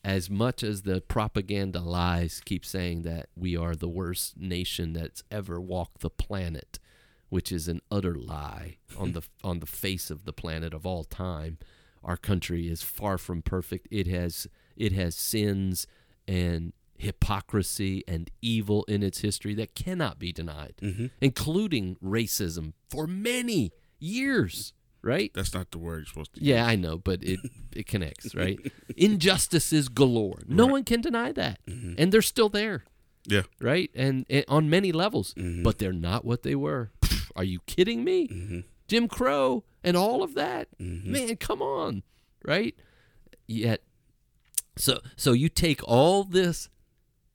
[0.04, 5.24] As much as the propaganda lies keep saying that we are the worst nation that's
[5.30, 6.80] ever walked the planet,
[7.28, 11.04] which is an utter lie on the on the face of the planet of all
[11.04, 11.58] time.
[12.04, 13.88] Our country is far from perfect.
[13.92, 14.48] It has
[14.78, 15.86] it has sins
[16.28, 21.08] and hypocrisy and evil in its history that cannot be denied, mm-hmm.
[21.22, 25.32] including racism for many years, right?
[25.34, 26.44] That's not the word you're supposed to.
[26.44, 27.40] Yeah, I know, but it
[27.76, 28.60] it connects, right?
[28.98, 30.42] Injustices galore.
[30.48, 30.72] No Right.
[30.72, 31.96] one can deny that, Mhm.
[31.98, 32.84] and they're still there,
[33.26, 33.44] Yeah.
[33.60, 33.90] right?
[33.96, 35.64] And, and on many levels, Mhm.
[35.64, 36.92] but they're not what they were.
[37.36, 38.28] Are you kidding me?
[38.28, 38.64] Mhm.
[38.88, 40.68] Jim Crow and all of that.
[40.80, 41.06] Mhm.
[41.06, 42.04] Man, come on,
[42.44, 42.76] right?
[43.48, 43.82] Yet,
[44.78, 46.70] so so you take all this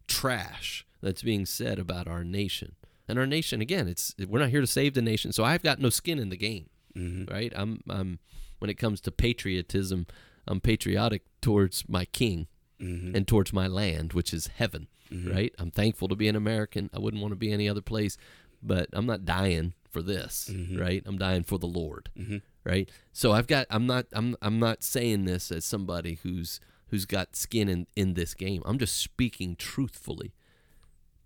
[0.06, 2.74] trash that's being said about our nation,
[3.08, 3.88] and our nation again.
[3.88, 6.36] It's we're not here to save the nation, so I've got no skin in the
[6.36, 7.30] game Mhm.
[7.30, 7.53] right?
[7.57, 8.18] I'm I'm
[8.59, 10.07] when it comes to patriotism,
[10.47, 12.47] I'm patriotic towards my king
[12.80, 13.14] Mhm.
[13.14, 15.32] and towards my land, which is heaven, Mhm.
[15.34, 15.55] right?
[15.59, 16.90] I'm thankful to be an American.
[16.92, 18.16] I wouldn't want to be any other place,
[18.62, 20.80] but I'm not dying for this, Mhm.
[20.80, 21.03] right?
[21.07, 22.42] I'm dying for the Lord, Mhm.
[22.64, 22.88] right?
[23.12, 27.34] So I've got I'm not I'm I'm not saying this as somebody who's who's got
[27.36, 28.62] skin in in this game.
[28.64, 30.32] I'm just speaking truthfully.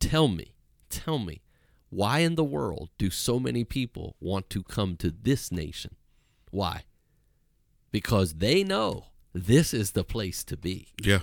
[0.01, 0.55] Tell me,
[0.91, 1.41] tell me,
[1.91, 5.95] why in the world do so many people want to come to this nation?
[6.51, 6.84] Why?
[7.91, 10.89] Because they know this is the place to be.
[11.03, 11.20] Yeah.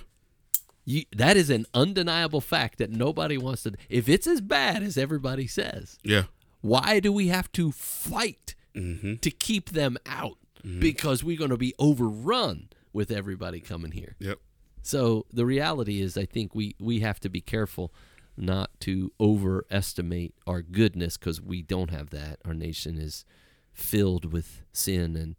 [0.84, 3.72] You, that is an undeniable fact that nobody wants to.
[3.88, 6.24] If it's as bad as everybody says, Yeah.
[6.60, 9.20] why do we have to fight Mhm.
[9.20, 10.38] to keep them out?
[10.80, 14.16] Because we're going to be overrun with everybody coming here.
[14.18, 14.40] Yep.
[14.82, 17.92] So the reality is, I think we we have to be careful
[18.36, 22.38] not to overestimate our goodness because we don't have that.
[22.44, 23.24] Our nation is
[23.72, 25.36] filled with sin and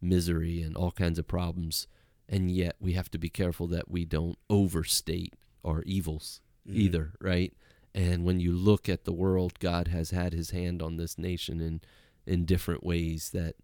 [0.00, 1.86] misery and all kinds of problems,
[2.28, 5.34] and yet we have to be careful that we don't overstate
[5.64, 6.80] our evils mm-hmm.
[6.80, 7.52] either, right?
[7.94, 11.60] And when you look at the world, God has had His hand on this nation
[11.60, 11.80] in
[12.26, 13.54] in different ways that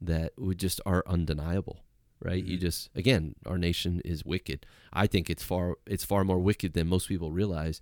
[0.00, 1.80] that would just are undeniable
[2.20, 2.66] right you mm-hmm.
[2.66, 6.86] just again our nation is wicked i think it's far it's far more wicked than
[6.86, 7.80] most people realize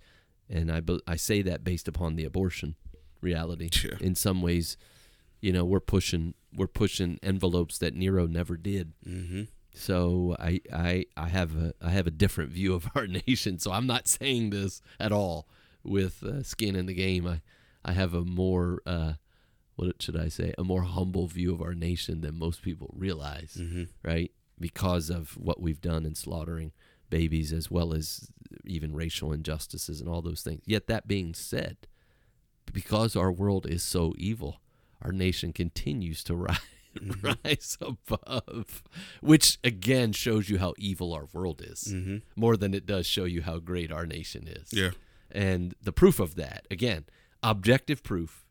[0.51, 2.75] and i i say that based upon the abortion
[3.21, 3.97] reality Yeah.
[4.01, 4.77] in some ways
[5.41, 9.47] you know we're pushing we're pushing envelopes that nero never did Mhm.
[9.73, 13.57] so I, I I have a I have a different view of our nation.
[13.57, 15.47] So I'm not saying this at all
[15.83, 17.25] with uh, skin in the game.
[17.25, 17.41] I
[17.85, 19.13] I have a more uh,
[19.77, 20.53] what should I say?
[20.57, 23.87] A more humble view of our nation than most people realize, Mhm.
[24.03, 24.31] right?
[24.59, 26.73] Because of what we've done in slaughtering
[27.09, 28.29] babies, as well as
[28.65, 30.61] even racial injustices and all those things.
[30.65, 31.77] Yet that being said,
[32.73, 34.61] because our world is so evil,
[35.01, 36.59] our nation continues to rise.
[37.21, 38.83] Rise above,
[39.21, 42.21] which again shows you how evil our world is, Mhm.
[42.35, 44.73] more than it does show you how great our nation is.
[44.73, 44.91] Yeah.
[45.31, 47.05] And the proof of that, again,
[47.41, 48.45] objective proof,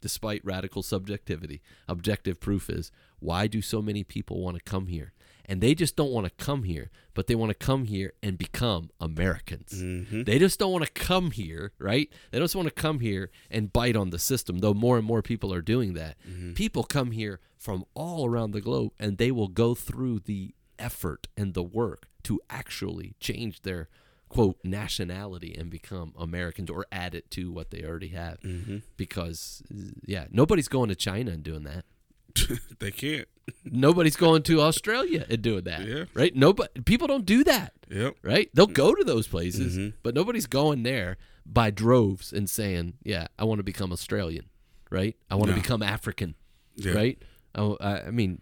[0.00, 5.12] despite radical subjectivity, objective proof is why do so many people want to come here?
[5.46, 8.38] And they just don't want to come here, but they want to come here and
[8.38, 9.72] become Americans.
[9.74, 10.24] Mhm.
[10.24, 12.10] They just don't want to come here, right?
[12.30, 15.22] They just want to come here and bite on the system, though more and more
[15.22, 16.16] people are doing that.
[16.54, 21.28] People come here from all around the globe and they will go through the effort
[21.36, 23.88] and the work to actually change their
[24.28, 28.40] quote nationality and become Americans or add it to what they already have.
[28.40, 28.82] Mhm.
[28.96, 29.62] Because
[30.06, 31.84] yeah, nobody's going to China and doing that.
[32.78, 33.28] they can't.
[33.64, 35.86] Nobody's going to Australia and doing that.
[35.86, 36.04] Yeah.
[36.14, 36.34] Right?
[36.34, 38.16] Nobody people don't do that Yep.
[38.22, 38.48] right?
[38.54, 39.94] They'll go to those places, Mhm.
[40.02, 44.46] but nobody's going there by droves and saying, "Yeah, I want to become Australian,"
[44.90, 45.16] right?
[45.30, 45.60] I want to No.
[45.62, 46.34] become African,
[46.76, 46.92] Yeah.
[46.92, 47.18] right?
[47.54, 48.38] I, I I mean,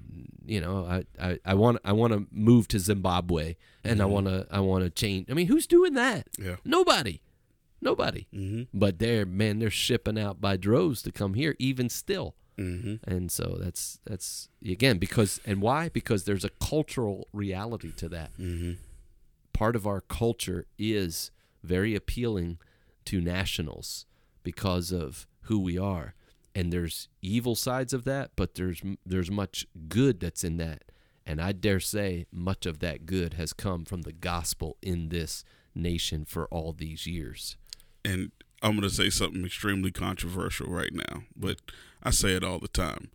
[0.47, 4.27] you know, I, I, I want I want to move to Zimbabwe and I want
[4.27, 5.31] to I want to change.
[5.31, 6.29] I mean, who's doing that?
[6.39, 6.57] Yeah.
[6.65, 7.23] Nobody,
[7.81, 8.27] nobody.
[8.35, 8.69] Mhm.
[8.75, 12.37] But they're man, they're shipping out by droves to come here, even still.
[12.59, 13.01] Mhm.
[13.05, 15.89] And so that's that's again because and why?
[15.89, 18.79] Because there's a cultural reality to that Mhm.
[19.53, 21.31] part of our culture is
[21.63, 22.59] very appealing
[23.07, 24.07] to nationals
[24.43, 26.15] because of who we are
[26.55, 30.85] and there's evil sides of that but there's there's much good that's in that
[31.27, 35.45] and i dare say much of that good has come from the gospel in this
[35.75, 37.57] nation for all these years
[38.05, 38.33] and
[38.63, 41.61] I'm going to say something extremely controversial right now, but
[42.03, 43.11] I say it all the time.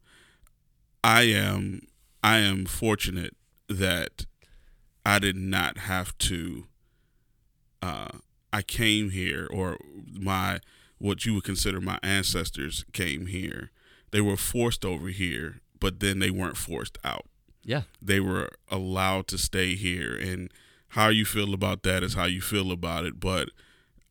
[1.03, 1.81] I am
[2.23, 3.35] I am fortunate
[3.69, 4.25] that
[5.05, 6.65] I did not have to
[7.81, 8.19] uh
[8.51, 9.77] I came here or
[10.11, 10.59] my
[10.97, 13.71] what you would consider my ancestors came here.
[14.11, 17.25] They were forced over here, but then they weren't forced out
[17.65, 20.51] yeah they were allowed to stay here and
[20.89, 23.49] how you feel about that is how you feel about it but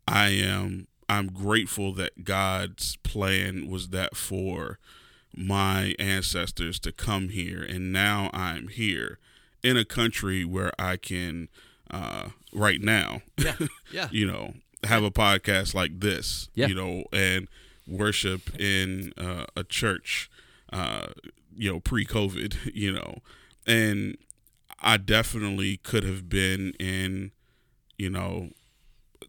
[0.07, 4.79] i am i'm grateful that god's plan was that for
[5.37, 9.19] my ancestors to come here and now i'm here
[9.63, 11.49] in a country where i can
[11.91, 13.57] uh, right now yeah
[13.93, 16.67] yeah you know have a podcast like this Yeah.
[16.67, 17.49] you know and
[17.87, 20.31] worship in uh, a church
[20.73, 21.07] uh,
[21.57, 23.19] you know, pre-COVID, you know,
[23.65, 24.17] and
[24.83, 27.31] I definitely could have been in,
[27.97, 28.51] you know,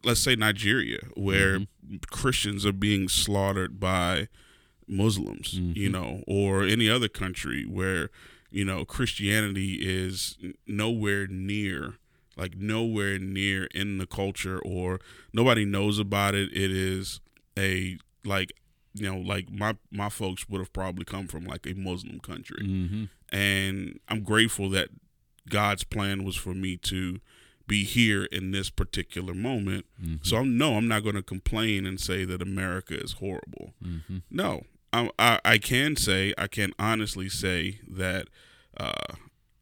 [0.04, 1.96] let's say Nigeria, where Mm-hmm.
[2.10, 4.28] Christians are being slaughtered by
[4.88, 5.92] Muslims, you Mhm.
[5.92, 8.10] know, or any other country where,
[8.50, 10.36] you know, Christianity is
[10.66, 11.94] nowhere near,
[12.36, 15.00] like nowhere near in the culture, or
[15.32, 16.52] nobody knows about it.
[16.52, 17.20] It is
[17.58, 18.52] a like,
[18.94, 22.64] you know, like my my folks would have probably come from like a Muslim country
[22.66, 23.04] Mm-hmm.
[23.30, 24.88] and I'm grateful that
[25.48, 27.20] God's plan was for me to
[27.66, 29.86] be here in this particular moment.
[30.00, 30.16] Mm-hmm.
[30.22, 33.74] So I'm no, I'm not going to complain and say that America is horrible.
[33.84, 34.18] Mm-hmm.
[34.30, 34.62] No,
[34.92, 38.28] I, I I can say I can honestly say that
[38.76, 39.14] uh,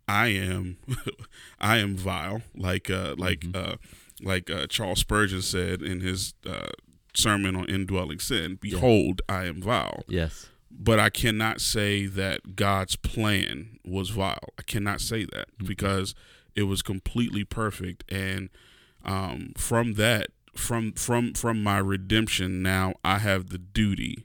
[0.06, 0.76] I am
[1.60, 3.56] I am vile, like uh, like Mhm.
[3.56, 3.76] uh,
[4.22, 6.68] like uh, Charles Spurgeon said in his uh,
[7.14, 8.58] sermon on indwelling sin.
[8.60, 10.48] Behold, I am vile Yes.
[10.70, 14.50] but I cannot say that God's plan was vile.
[14.58, 15.66] I cannot say that Mhm.
[15.66, 16.14] because
[16.56, 18.48] it was completely perfect, and
[19.04, 24.24] um, from that, from from from my redemption, now I have the duty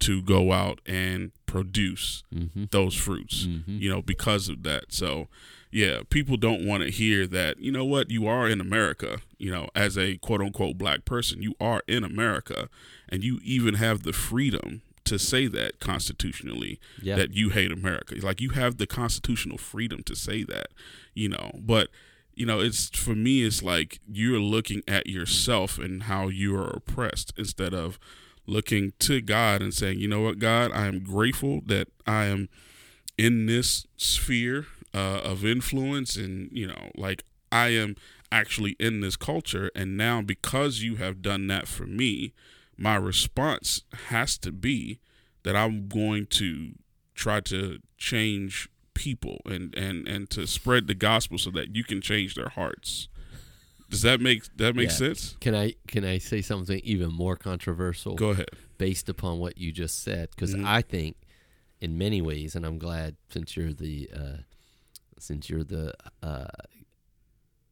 [0.00, 2.64] to go out and produce Mm-hmm.
[2.70, 3.46] those fruits.
[3.46, 3.78] Mm-hmm.
[3.78, 4.92] You know, because of that.
[4.92, 5.28] So,
[5.70, 7.58] yeah, people don't want to hear that.
[7.60, 8.10] You know what?
[8.10, 9.18] You are in America.
[9.38, 12.68] You know, as a quote unquote black person, you are in America,
[13.08, 17.16] and you even have the freedom to say that constitutionally Yeah.
[17.16, 18.14] that you hate America.
[18.20, 20.68] Like you have the constitutional freedom to say that,
[21.14, 21.60] you know.
[21.62, 21.88] But
[22.36, 26.68] you know, it's for me, it's like you're looking at yourself and how you are
[26.68, 27.98] oppressed instead of
[28.46, 32.48] looking to God and saying, you know what, God, I am grateful that I am
[33.16, 37.94] in this sphere uh, of influence, and you know, like I am
[38.32, 42.32] actually in this culture, and now because you have done that for me,
[42.76, 45.00] my response has to be
[45.42, 46.72] that I'm going to
[47.14, 52.00] try to change people and and and to spread the gospel so that you can
[52.00, 53.08] change their hearts.
[53.90, 54.94] Does that make that make Yeah.
[54.94, 55.36] sense?
[55.40, 58.48] Can I can I say something even more controversial Go ahead.
[58.78, 60.30] based upon what you just said?
[60.30, 60.64] Because Mhm.
[60.64, 61.16] I think,
[61.80, 64.36] in many ways, and I'm glad since you're the uh,
[65.18, 66.46] since you're the uh,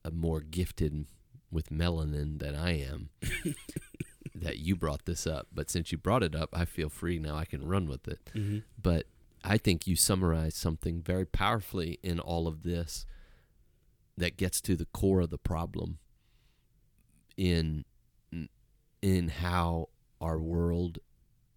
[0.05, 1.07] uh, more gifted
[1.51, 3.11] with melanin than I am,
[4.43, 5.47] that you brought this up.
[5.55, 7.37] But since you brought it up, I feel free now.
[7.37, 8.21] I can run with it.
[8.35, 8.59] Mm-hmm.
[8.81, 9.07] but
[9.45, 13.05] I think you summarized something very powerfully in all of this
[14.17, 15.99] that gets to the core of the problem
[17.37, 17.85] in
[19.01, 19.89] in how
[20.21, 20.99] our world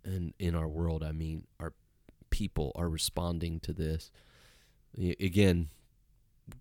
[0.03, 1.73] and in our world I mean our
[2.29, 4.09] people are responding to this
[4.97, 5.69] again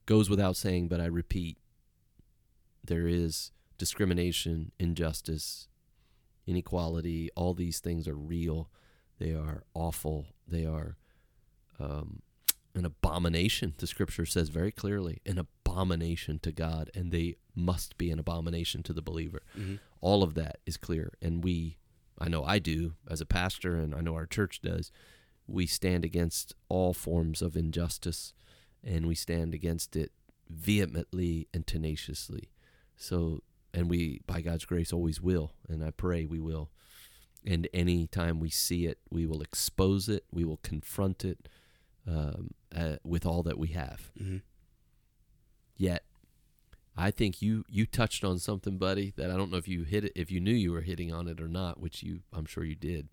[0.05, 1.57] goes without saying but I repeat
[2.85, 5.69] there is discrimination injustice
[6.47, 8.69] inequality all these things are real
[9.19, 10.97] they are awful they are
[11.81, 12.23] um,
[12.75, 13.75] an abomination.
[13.79, 18.83] The scripture says very clearly, an abomination to God, and they must be an abomination
[18.85, 19.43] to the believer.
[19.59, 19.77] Mm-hmm.
[20.01, 21.13] All of that is clear.
[21.23, 21.79] And we,
[22.19, 24.91] I know I do as a pastor, and I know our church does,
[25.47, 28.33] we stand against all forms of injustice,
[28.83, 30.11] and we stand against it
[30.49, 32.51] vehemently and tenaciously.
[32.97, 33.43] So,
[33.75, 36.71] and we, by God's grace, always will, and I pray we will.
[37.45, 41.49] And any time we see it, we will expose it, we will confront it
[42.09, 44.11] um, uh, with all that we have.
[44.19, 44.39] Mm-hmm.
[45.77, 46.05] Yet,
[46.97, 50.05] I think you you touched on something, buddy, that I don't know if you hit
[50.05, 52.65] it, if you knew you were hitting on it or not, which you I'm sure
[52.65, 53.09] you did.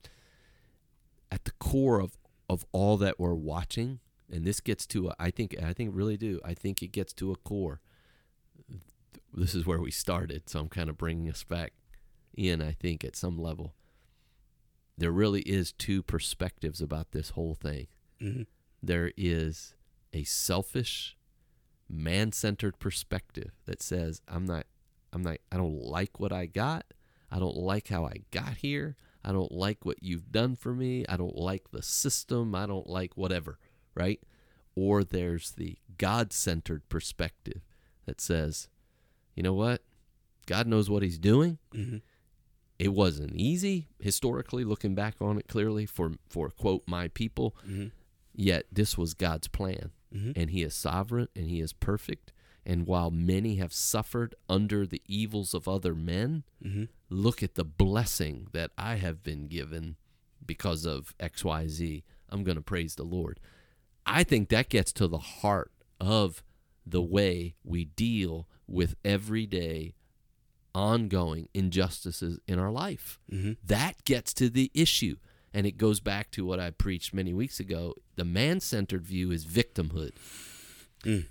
[1.31, 3.99] At the core of of all that we're watching,
[4.31, 6.39] and this gets to a, I think I think really do.
[6.45, 7.81] I think it gets to a core.
[9.33, 11.73] This is where we started, so I'm kind of bringing us back
[12.35, 12.61] in.
[12.61, 13.75] I think at some level,
[14.97, 17.87] there really is two perspectives about this whole thing.
[18.21, 18.43] Mm-hmm.
[18.83, 19.73] there is
[20.13, 21.17] a selfish
[21.89, 24.67] man-centered perspective that says i'm not
[25.11, 26.85] i'm not i don't like what i got.
[27.31, 28.95] I don't like how i got here.
[29.23, 31.03] I don't like what you've done for me.
[31.09, 32.53] I don't like the system.
[32.53, 33.57] I don't like whatever
[33.95, 34.21] right?
[34.75, 37.61] Or there's the god-centered perspective
[38.05, 38.69] that says
[39.35, 39.81] you know what
[40.45, 41.97] god knows what he's doing Mm-hmm.
[42.79, 47.87] it wasn't easy historically looking back on it clearly for for quote my people Mm-hmm.
[48.33, 50.31] Yet this was God's plan, Mm-hmm.
[50.37, 52.31] and He is sovereign and He is perfect.
[52.65, 56.85] And while many have suffered under the evils of other men, Mm-hmm.
[57.09, 59.97] look at the blessing that I have been given
[60.45, 62.03] because of XYZ.
[62.29, 63.37] I'm going to praise the Lord.
[64.05, 66.41] I think that gets to the heart of
[66.85, 69.93] the way we deal with everyday,
[70.73, 73.53] ongoing injustices in our life Mm-hmm.
[73.65, 75.17] that gets to the issue
[75.53, 77.93] And it goes back to what I preached many weeks ago.
[78.15, 80.11] The man centered view is victimhood.
[81.03, 81.25] Mm.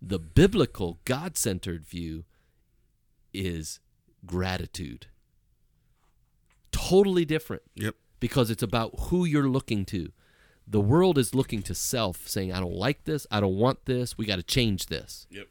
[0.00, 2.24] The biblical, God centered view
[3.34, 3.80] is
[4.24, 5.08] gratitude.
[6.72, 7.94] Totally different Yep.
[8.18, 10.10] because it's about who you're looking to.
[10.66, 14.16] The world is looking to self, saying, I don't like this, I don't want this,
[14.16, 15.26] we got to change this.
[15.30, 15.48] Yep.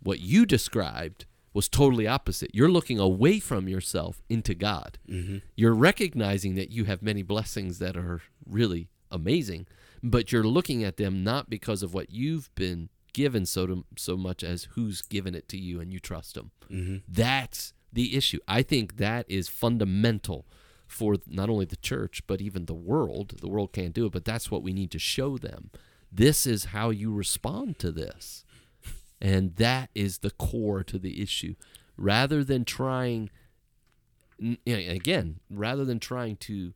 [0.00, 2.54] What you described was totally opposite.
[2.54, 4.98] You're looking away from yourself into God.
[5.08, 5.38] Mm-hmm.
[5.56, 9.66] You're recognizing that you have many blessings that are really amazing,
[10.02, 14.16] but you're looking at them not because of what you've been given so to, so
[14.16, 16.52] much as who's given it to you and you trust them.
[16.70, 16.96] Mm-hmm.
[17.08, 18.38] That's the issue.
[18.46, 20.46] I think that is fundamental
[20.86, 23.34] for not only the church but even the world.
[23.40, 25.70] The world can't do it, but that's what we need to show them.
[26.12, 28.44] This is how you respond to this.
[29.20, 31.54] And that is the core to the issue.
[31.96, 33.30] Rather than trying
[34.66, 36.72] again, rather than trying to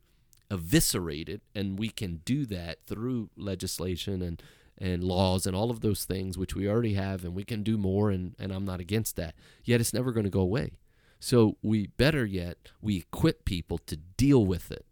[0.53, 4.41] eviscerate it and we can do that through legislation and
[4.77, 7.77] and laws and all of those things which we already have and we can do
[7.77, 9.35] more and, and I'm not against that.
[9.63, 10.71] Yet it's never going to go away.
[11.19, 14.85] So we better yet we equip people to deal with it,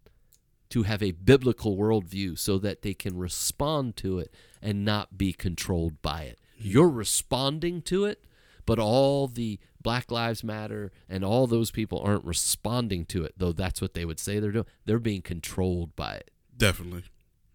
[0.70, 4.32] to have a biblical worldview so that they can respond to it
[4.62, 6.38] and not be controlled by it.
[6.64, 8.24] You're responding to it,
[8.66, 13.52] but all the Black Lives Matter and all those people aren't responding to it, though
[13.52, 14.66] that's what they would say they're doing.
[14.84, 17.04] They're being controlled by it Definitely.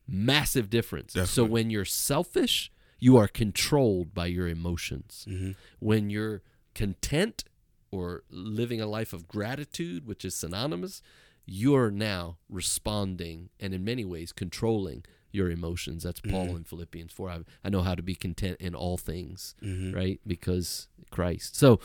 [0.08, 1.14] massive difference.
[1.14, 5.26] So when you're selfish, you are controlled by your emotions.
[5.30, 5.52] Mm-hmm.
[5.80, 6.42] When you're
[6.74, 7.44] content
[7.92, 11.02] or living a life of gratitude, which is synonymous,
[11.46, 16.04] you're now responding and in many ways controlling your emotions.
[16.04, 17.30] That's Paul in Philippians 4.
[17.30, 19.94] I, I know how to be content in all things, Mm-hmm.
[19.96, 20.20] right?
[20.26, 21.56] Because Christ.
[21.56, 21.80] So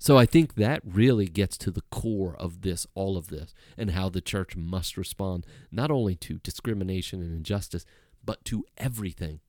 [0.00, 3.90] so I think that really gets to the core of this, all of this, and
[3.90, 7.84] how the church must respond not only to discrimination and injustice,
[8.24, 9.40] but to everything.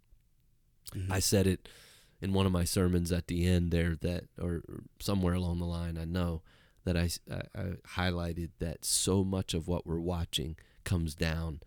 [0.95, 1.11] Mm-hmm.
[1.11, 1.69] I said it
[2.19, 4.63] in one of my sermons at the end there that, or
[4.99, 6.41] somewhere along the line, I know
[6.83, 7.09] that I
[7.55, 11.59] I highlighted that so much of what we're watching comes down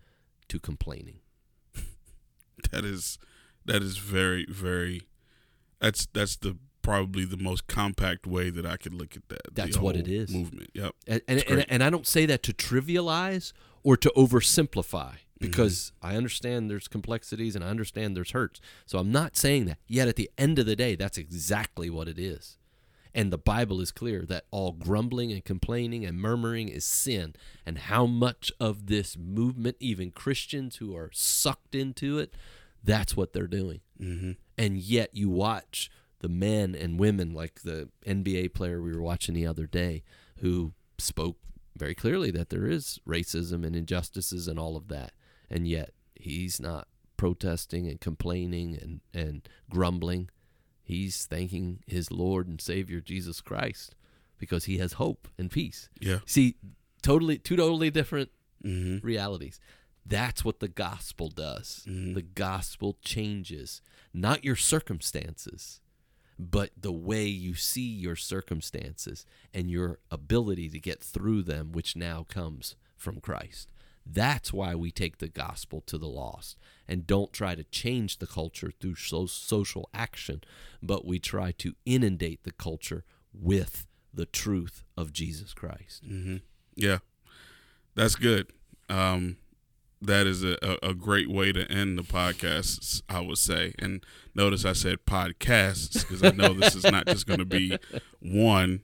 [0.49, 1.19] to complaining.
[2.71, 3.19] That is
[3.65, 5.03] that is very very.
[5.79, 9.55] That's that's the probably the most compact way that I could look at that.
[9.55, 10.33] That's what it is.
[10.33, 10.69] Movement.
[10.73, 10.95] Yep.
[11.07, 13.53] and and, and and I don't say that to trivialize
[13.83, 15.15] or to oversimplify mm-hmm.
[15.39, 18.61] because I understand there's complexities and I understand there's hurts.
[18.85, 19.77] So I'm not saying that.
[19.87, 22.57] Yet at the end of the day, that's exactly what it is.
[23.15, 27.35] And the Bible is clear that all grumbling and complaining and murmuring is sin.
[27.65, 32.33] And how much of this movement, even Christians who are sucked into it,
[32.83, 34.31] that's what they're doing Mm-hmm.
[34.57, 35.89] and yet you watch
[36.19, 40.03] the men and women like the NBA player we were watching the other day
[40.37, 41.37] who spoke
[41.77, 45.13] very clearly that there is racism and injustices and all of that
[45.49, 50.29] and yet he's not protesting and complaining and, and grumbling
[50.83, 53.95] he's thanking his lord and savior jesus christ
[54.37, 56.19] because he has hope and peace Yeah.
[56.25, 56.55] see
[57.01, 58.29] totally two totally different
[58.63, 59.05] Mm-hmm.
[59.05, 59.59] realities.
[60.05, 61.83] That's what the gospel does.
[61.85, 62.13] Mhm.
[62.13, 63.81] The gospel changes
[64.13, 65.81] not your circumstances,
[66.39, 71.97] but the way you see your circumstances and your ability to get through them, which
[71.97, 73.67] now comes from Christ.
[74.05, 78.27] That's why we take the gospel to the lost and don't try to change the
[78.27, 80.41] culture through so- social action,
[80.81, 86.03] but we try to inundate the culture with the truth of Jesus Christ.
[86.05, 86.37] Mm-hmm.
[86.75, 86.99] Yeah,
[87.95, 88.51] that's good.
[88.89, 89.37] Um,
[90.01, 93.73] that is a, a, a great way to end the podcast, I would say.
[93.79, 97.77] And notice I said podcasts because I know this is not just going to be
[98.19, 98.81] one.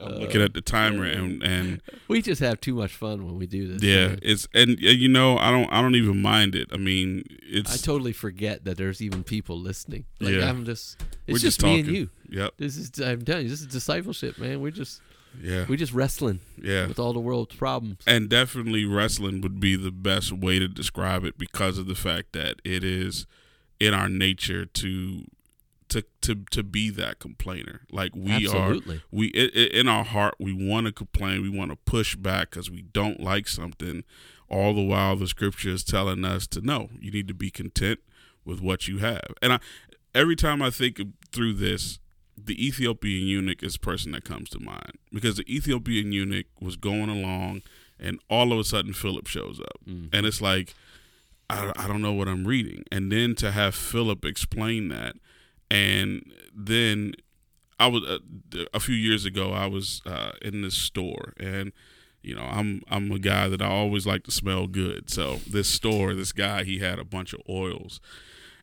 [0.00, 3.46] I'm looking at the timer and and We just have too much fun when we
[3.46, 3.82] do this.
[3.82, 4.18] yeah, man.
[4.22, 6.68] it's and uh, you know I don't I don't even mind it.
[6.72, 10.04] I mean it's I totally forget that there's even people listening.
[10.20, 10.48] Like Yeah.
[10.48, 12.10] I'm just it's we're just, just, me and you.
[12.30, 12.54] Yep.
[12.58, 14.60] This is I'm telling you, this is discipleship, man.
[14.60, 15.00] We're just
[15.42, 15.66] Yeah.
[15.68, 16.86] we're just wrestling Yeah.
[16.86, 17.98] with all the world's problems.
[18.06, 22.32] and definitely wrestling would be the best way to describe it because of the fact
[22.32, 23.26] that it is
[23.78, 25.24] in our nature to
[25.90, 27.82] to to to be that complainer.
[27.90, 28.96] Like we Absolutely.
[28.96, 31.42] are we i i in our heart we want to complain.
[31.42, 34.04] We want to push back because we don't like something.
[34.48, 36.88] All the while the scripture is telling us to know.
[36.98, 38.00] You need to be content
[38.44, 39.34] with what you have.
[39.42, 39.60] And i
[40.14, 42.00] every time i think through this
[42.36, 44.98] the ethiopian eunuch is person that comes to mind.
[45.12, 47.62] Because the ethiopian eunuch was going along
[47.98, 49.78] and all of a sudden philip shows up.
[49.86, 50.08] Mm.
[50.12, 50.74] and it's like
[51.48, 52.84] I, I don't know what i'm reading.
[52.90, 55.16] And then to have philip explain that
[55.70, 57.14] and then
[57.78, 58.18] I was uh,
[58.74, 59.52] a few years ago.
[59.52, 61.72] I was uh, in this store, and
[62.22, 65.08] you know, I'm I'm a guy that I always like to smell good.
[65.10, 68.00] So this store, this guy, he had a bunch of oils.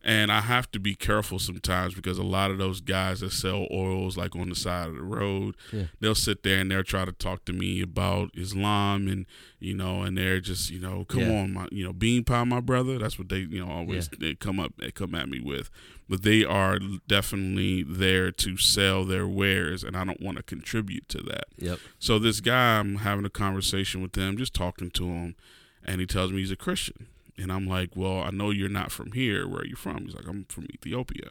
[0.03, 3.67] And I have to be careful sometimes because a lot of those guys that sell
[3.73, 5.85] oils like on the side of the road, Yeah.
[5.99, 9.25] they'll sit there and they'll try to talk to me about Islam and
[9.59, 11.41] you know, and they're just, you know, come Yeah.
[11.41, 12.97] on, my you know, bean pie, my brother.
[12.99, 15.69] That's what they, you know, always they come up they come at me with.
[16.09, 21.09] But they are definitely there to sell their wares and I don't want to contribute
[21.09, 21.45] to that.
[21.57, 21.79] Yep.
[21.99, 25.35] So this guy, I'm having a conversation with him, just talking to him,
[25.83, 27.07] and he tells me he's a Christian.
[27.37, 29.47] And I'm like, well, I know you're not from here.
[29.47, 30.05] Where are you from?
[30.05, 31.29] He's like, I'm from Ethiopia.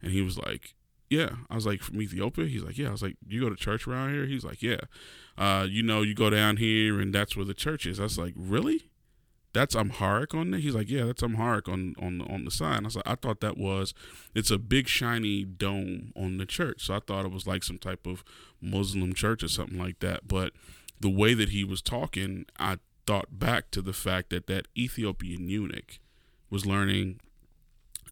[0.00, 0.74] And he was like,
[1.10, 1.30] yeah.
[1.50, 2.46] I was like, from Ethiopia?
[2.46, 2.88] He's like, yeah.
[2.88, 4.24] I was like, you go to church around here?
[4.24, 4.80] He's like, yeah.
[5.36, 8.00] Uh, you know, you go down here and that's where the church is.
[8.00, 8.84] I was like, really?
[9.52, 10.60] That's Amharic on there?
[10.60, 12.84] He's like, yeah, that's Amharic on on the, on the sign.
[12.84, 13.92] I was like, I thought that was,
[14.34, 16.86] it's a big shiny dome on the church.
[16.86, 18.24] So I thought it was like some type of
[18.60, 20.26] Muslim church or something like that.
[20.26, 20.52] But
[21.00, 25.48] the way that he was talking, I thought back to the fact that that Ethiopian
[25.48, 25.98] eunuch
[26.48, 27.20] was learning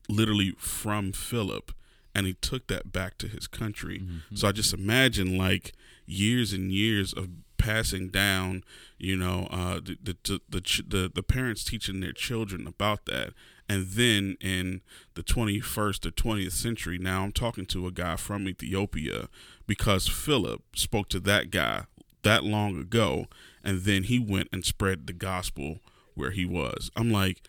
[0.08, 1.72] literally from Philip
[2.14, 4.00] and he took that back to his country.
[4.00, 4.34] Mm-hmm.
[4.34, 5.72] So I just imagine like
[6.06, 7.28] years and years of
[7.60, 8.64] passing down,
[8.98, 13.34] you know, uh, the the the the, the parents teaching their children about that,
[13.68, 14.80] and then in
[15.14, 19.28] the 21st or 20th century, now I'm talking to a guy from Ethiopia
[19.66, 21.84] because Philip spoke to that guy
[22.22, 23.26] that long ago,
[23.62, 25.78] and then he went and spread the gospel
[26.14, 26.90] where he was.
[26.96, 27.42] I'm like,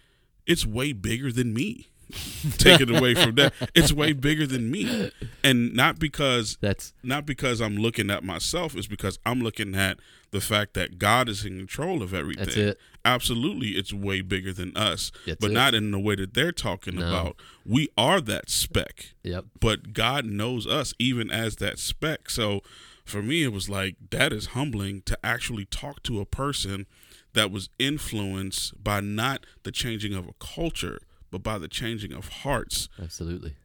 [0.45, 1.88] it's way bigger than me.
[2.57, 3.53] Take it away from that.
[3.76, 5.12] It's way bigger than me,
[5.43, 8.76] and not because That's not because I'm looking at myself.
[8.76, 9.97] It's because I'm looking at
[10.32, 12.45] the fact that God is in control of everything.
[12.45, 12.80] That's it.
[13.03, 15.53] Absolutely, it's way bigger than us, That's but it.
[15.53, 17.07] not in the way that they're talking No.
[17.07, 17.36] about.
[17.66, 19.45] We are that speck, yep.
[19.59, 22.30] but God knows us even as that speck.
[22.30, 22.62] So
[23.03, 26.86] for me, it was like that is humbling to actually talk to a person
[27.34, 30.99] that was influenced by not the changing of a culture,
[31.32, 32.89] but by the changing of hearts.
[33.01, 33.55] Absolutely.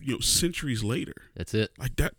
[0.00, 1.70] You know, centuries later, That's it.
[1.78, 2.14] like that,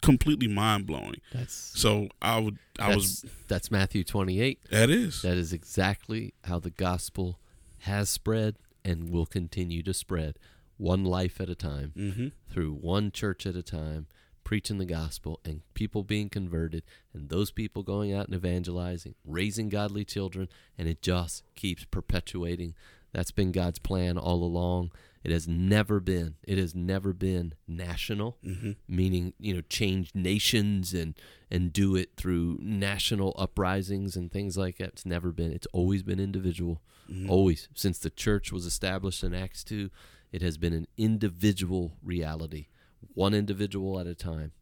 [0.00, 1.16] completely mind blowing.
[1.32, 4.60] That's So I would, I that's, was, that's Matthew 28.
[4.70, 7.38] that is, That is exactly how the gospel
[7.80, 10.38] has spread and will continue to spread,
[10.76, 12.28] one life at a time, mm-hmm.
[12.50, 14.06] through one church at a time,
[14.44, 16.82] preaching the gospel and people being converted,
[17.12, 22.74] and those people going out and evangelizing, raising godly children, and it just keeps perpetuating.
[23.14, 24.90] That's been God's plan all along.
[25.22, 26.34] It has never been.
[26.42, 28.72] It has never been national, Mm-hmm.
[28.86, 31.14] meaning you know change nations and
[31.50, 34.88] and do it through national uprisings and things like that.
[34.88, 35.50] It's never been.
[35.52, 36.82] It's always been individual.
[37.10, 37.30] Mm-hmm.
[37.30, 39.90] Always since the church was established in Acts two,
[40.30, 42.66] it has been an individual reality,
[43.14, 44.52] one individual at a time.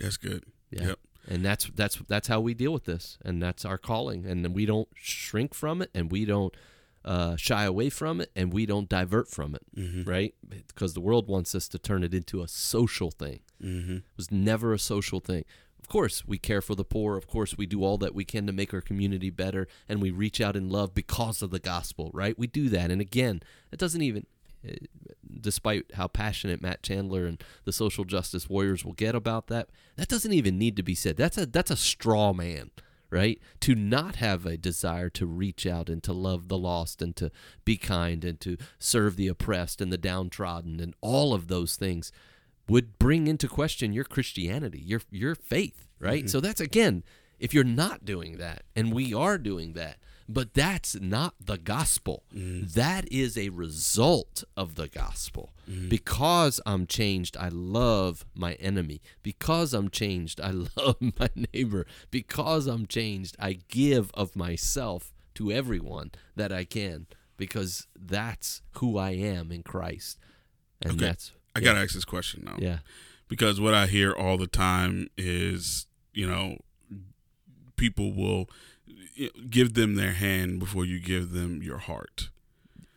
[0.00, 0.44] that's good.
[0.70, 0.88] Yeah.
[0.88, 0.98] Yep.
[1.30, 4.64] And that's that's that's how we deal with this, and that's our calling, and we
[4.64, 6.54] don't shrink from it, and we don't
[7.08, 10.02] uh, shy away from it, and we don't divert from it, Mm-hmm.
[10.08, 10.34] right?
[10.68, 13.40] Because the world wants us to turn it into a social thing.
[13.62, 13.96] Mm-hmm.
[13.96, 15.44] It was never a social thing.
[15.80, 17.16] Of course, we care for the poor.
[17.16, 20.10] Of course, we do all that we can to make our community better, and we
[20.10, 22.38] reach out in love because of the gospel, right?
[22.38, 23.40] We do that, and again,
[23.72, 24.26] it doesn't even.
[24.66, 24.76] eh,
[25.40, 30.08] Despite how passionate Matt Chandler and the social justice warriors will get about that, that
[30.08, 31.16] doesn't even need to be said.
[31.16, 32.70] That's a that's a straw man,
[33.10, 33.40] right?
[33.60, 37.30] To not have a desire to reach out and to love the lost and to
[37.64, 42.12] be kind and to serve the oppressed and the downtrodden and all of those things
[42.68, 46.20] would bring into question your Christianity, your your faith, right?
[46.20, 46.28] Mm-hmm.
[46.28, 47.02] So that's again,
[47.38, 49.96] if you're not doing that, and we are doing that,
[50.28, 52.24] but that's not the gospel.
[52.34, 52.72] Mm.
[52.74, 55.54] That is a result of the gospel.
[55.70, 55.88] Mm.
[55.88, 59.00] Because I'm changed, I love my enemy.
[59.22, 61.86] Because I'm changed, I love my neighbor.
[62.10, 67.06] Because I'm changed, I give of myself to everyone that I can.
[67.38, 70.18] Because that's who I am in Christ.
[70.82, 71.06] And Okay.
[71.06, 72.56] that's I gotta ask this question now.
[72.58, 72.78] yeah.
[73.28, 76.58] because what I hear all the time is, you know,
[77.76, 78.48] people will
[79.50, 82.30] give them their hand before you give them your heart.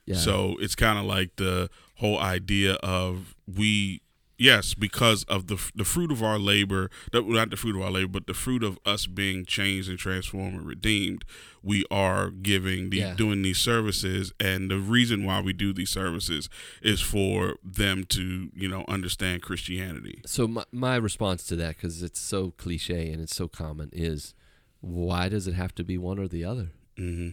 [0.05, 0.15] Yeah.
[0.17, 4.01] So it's kind of like the whole idea of we,
[4.37, 8.07] yes, because of the the fruit of our labor, not the fruit of our labor,
[8.09, 11.23] but the fruit of us being changed and transformed and redeemed,
[11.61, 13.13] we are giving the Yeah.
[13.15, 16.49] doing these services, and the reason why we do these services
[16.81, 20.21] is for them to you know understand Christianity.
[20.25, 24.33] So my, my response to that, because it's so cliche and it's so common, is
[24.81, 26.71] why does it have to be one or the other?
[26.97, 27.29] hmm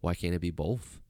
[0.00, 1.00] Why can't it be both?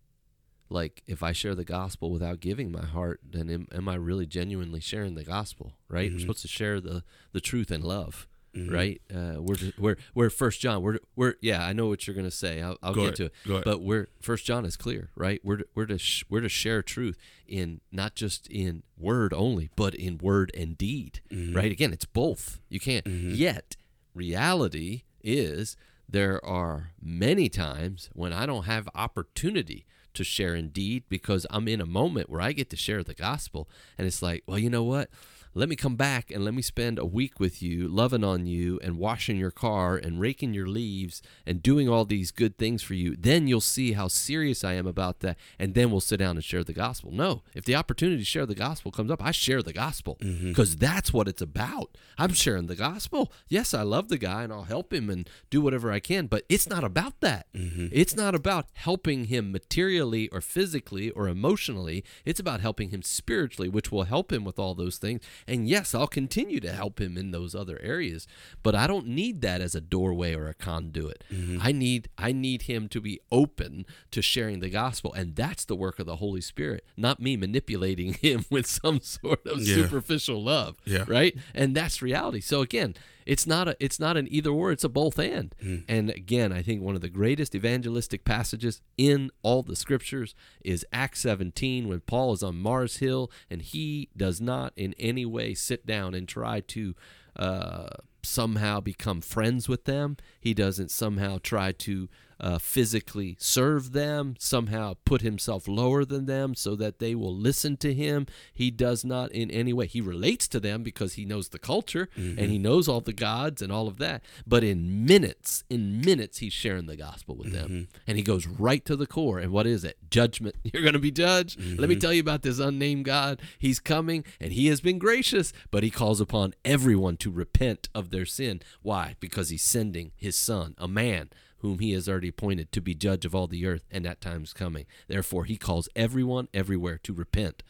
[0.70, 4.26] Like if I share the gospel without giving my heart, then am, am I really
[4.26, 5.72] genuinely sharing the gospel?
[5.88, 6.10] Right?
[6.10, 6.20] We're Mhm.
[6.20, 8.26] supposed to share the the truth and love.
[8.68, 9.00] right?
[9.14, 10.82] Uh, we're just, we're we're First John.
[10.82, 11.64] We're we're yeah.
[11.64, 12.60] I know what you're gonna say.
[12.60, 13.32] I'll, I'll Go get ahead.
[13.44, 13.64] to it.
[13.64, 15.40] But we're First John is clear, right?
[15.44, 19.70] We're to, we're to sh- we're to share truth in not just in word only,
[19.76, 21.54] but in word and deed, Mm-hmm.
[21.56, 21.70] right?
[21.70, 22.58] Again, it's both.
[22.68, 23.06] You can't.
[23.06, 23.76] Yet
[24.14, 25.76] reality is
[26.08, 31.80] there are many times when I don't have opportunity to share indeed because I'm in
[31.80, 34.84] a moment where I get to share the gospel, and it's like, well, you know
[34.84, 35.10] what?
[35.58, 38.78] Let me come back and let me spend a week with you, loving on you
[38.80, 42.94] and washing your car and raking your leaves and doing all these good things for
[42.94, 43.16] you.
[43.18, 45.36] Then you'll see how serious I am about that.
[45.58, 47.10] And then we'll sit down and share the gospel.
[47.10, 50.50] No, if the opportunity to share the gospel comes up, I share the gospel mm-hmm.
[50.50, 51.90] because that's what it's about.
[52.16, 53.32] I'm sharing the gospel.
[53.48, 56.44] Yes, I love the guy and I'll help him and do whatever I can, but
[56.48, 57.52] it's not about that.
[57.52, 57.88] Mm-hmm.
[57.90, 62.04] It's not about helping him materially or physically or emotionally.
[62.24, 65.20] It's about helping him spiritually, which will help him with all those things.
[65.48, 68.26] And yes, I'll continue to help him in those other areas,
[68.62, 71.24] but I don't need that as a doorway or a conduit.
[71.32, 71.58] Mm-hmm.
[71.62, 75.74] I need I need him to be open to sharing the gospel, and that's the
[75.76, 79.76] work of the Holy Spirit, not me manipulating him with some sort of Yeah.
[79.76, 80.76] superficial love.
[80.84, 81.04] Yeah.
[81.08, 81.36] Right?
[81.54, 82.40] And that's reality.
[82.40, 82.94] So again,
[83.28, 85.54] it's not a it's not an either or, it's a both and.
[85.86, 90.84] And again, I think one of the greatest evangelistic passages in all the scriptures is
[90.94, 95.52] Acts 17 when Paul is on Mars Hill and he does not in any way
[95.52, 96.94] sit down and try to
[97.36, 97.88] uh,
[98.22, 100.16] somehow become friends with them.
[100.40, 102.08] He doesn't somehow try to
[102.40, 107.76] uh, physically serve them, somehow put himself lower than them so that they will listen
[107.78, 108.26] to him.
[108.52, 109.86] He does not in any way.
[109.86, 112.50] He relates to them because he knows the culture and mm-hmm.
[112.50, 114.22] he knows all the gods and all of that.
[114.46, 117.68] But in minutes, in minutes, he's sharing the gospel with them.
[117.68, 118.00] Mm-hmm.
[118.06, 119.38] And he goes right to the core.
[119.38, 119.98] And what is it?
[120.10, 120.56] Judgment.
[120.64, 121.58] You're going to be judged.
[121.58, 122.00] Let me mm-hmm.
[122.00, 123.40] tell you about this unnamed God.
[123.58, 128.10] He's coming and he has been gracious, but he calls upon everyone to repent of
[128.10, 128.60] their sin.
[128.82, 129.16] Why?
[129.20, 133.24] Because he's sending his son, a man whom he has already appointed to be judge
[133.24, 134.86] of all the earth, and that time's coming.
[135.06, 137.62] Therefore, he calls everyone everywhere to repent.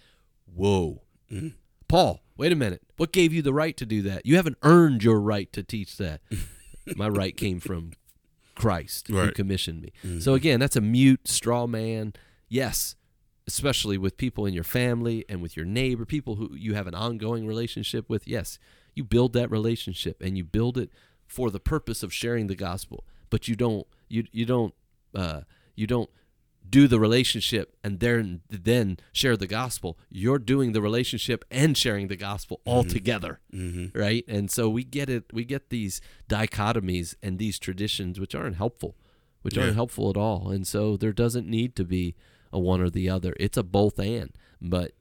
[0.54, 1.02] Whoa.
[1.32, 1.54] Mm.
[1.88, 2.82] Paul, wait a minute.
[2.96, 4.26] What gave you the right to do that?
[4.26, 6.20] You haven't earned your right to teach that.
[6.96, 7.92] My right came from
[8.54, 9.92] Christ who commissioned me.
[10.04, 10.20] Mm-hmm.
[10.20, 12.12] So again, that's a mute straw man.
[12.48, 12.96] Yes,
[13.46, 16.94] especially with people in your family and with your neighbor, people who you have an
[16.94, 18.26] ongoing relationship with.
[18.26, 18.58] Yes,
[18.94, 20.90] you build that relationship and you build it
[21.26, 23.04] for the purpose of sharing the gospel.
[23.30, 24.74] But you don't you you don't
[25.14, 25.40] uh,
[25.74, 26.10] you don't
[26.70, 29.98] do the relationship and then then share the gospel.
[30.10, 33.40] You're doing the relationship and sharing the gospel all together,
[33.94, 34.24] right?
[34.28, 35.24] And so we get it.
[35.32, 38.96] We get these dichotomies and these traditions, which aren't helpful,
[39.42, 39.64] which Yeah.
[39.64, 40.50] aren't helpful at all.
[40.50, 42.14] And so there doesn't need to be
[42.52, 43.34] a one or the other.
[43.40, 44.92] It's a both and, but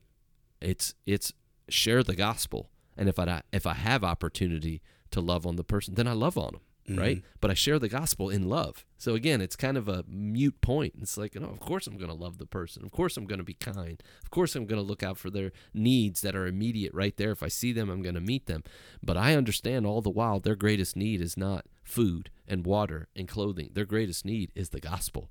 [0.62, 1.34] it's it's
[1.70, 2.70] share the gospel.
[2.98, 6.38] And if I if I have opportunity to love on the person, then I love
[6.38, 7.18] on them, right?
[7.18, 7.28] Mm-hmm.
[7.42, 8.86] But I share the gospel in love.
[8.98, 10.96] So again, it's kind of a mute point.
[11.02, 12.84] It's like, you know, of course I'm going to love the person.
[12.86, 14.02] Of course I'm going to be kind.
[14.24, 17.32] Of course I'm going to look out for their needs that are immediate right there.
[17.32, 18.64] If I see them, I'm going to meet them.
[19.04, 23.28] But I understand all the while their greatest need is not food and water and
[23.28, 23.72] clothing.
[23.74, 25.30] Their greatest need is the gospel.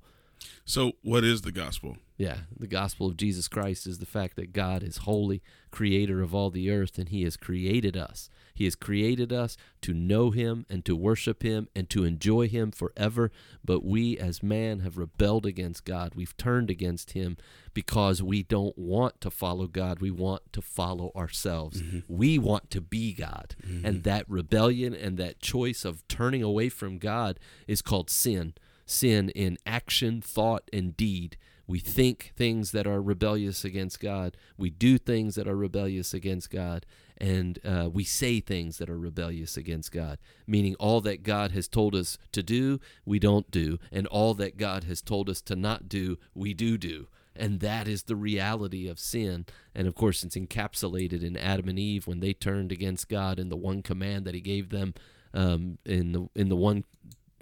[0.65, 1.97] So, what is the gospel?
[2.17, 6.33] Yeah, the gospel of Jesus Christ is the fact that God is holy, creator of
[6.33, 8.27] all the earth, and He has created us.
[8.55, 12.71] He has created us to know Him and to worship Him and to enjoy Him
[12.71, 13.31] forever.
[13.63, 16.15] But we as man have rebelled against God.
[16.15, 17.37] We've turned against Him
[17.75, 19.99] because we don't want to follow God.
[19.99, 21.83] We want to follow ourselves.
[21.83, 21.99] Mm-hmm.
[22.07, 23.55] We want to be God.
[23.63, 24.01] And mm-hmm.
[24.01, 28.55] that rebellion and that choice of turning away from God is called sin
[28.87, 31.37] sin in action, thought, and deed.
[31.67, 34.37] We think things that are rebellious against God.
[34.57, 36.85] We do things that are rebellious against God.
[37.17, 41.67] And uh, we say things that are rebellious against God, meaning all that God has
[41.67, 43.79] told us to do, we don't do.
[43.91, 47.07] And all that God has told us to not do, we do do.
[47.35, 49.45] And that is the reality of sin.
[49.75, 53.49] And of course, it's encapsulated in Adam and Eve when they turned against God in
[53.49, 54.93] the one command that He gave them
[55.33, 56.83] um, in the in the one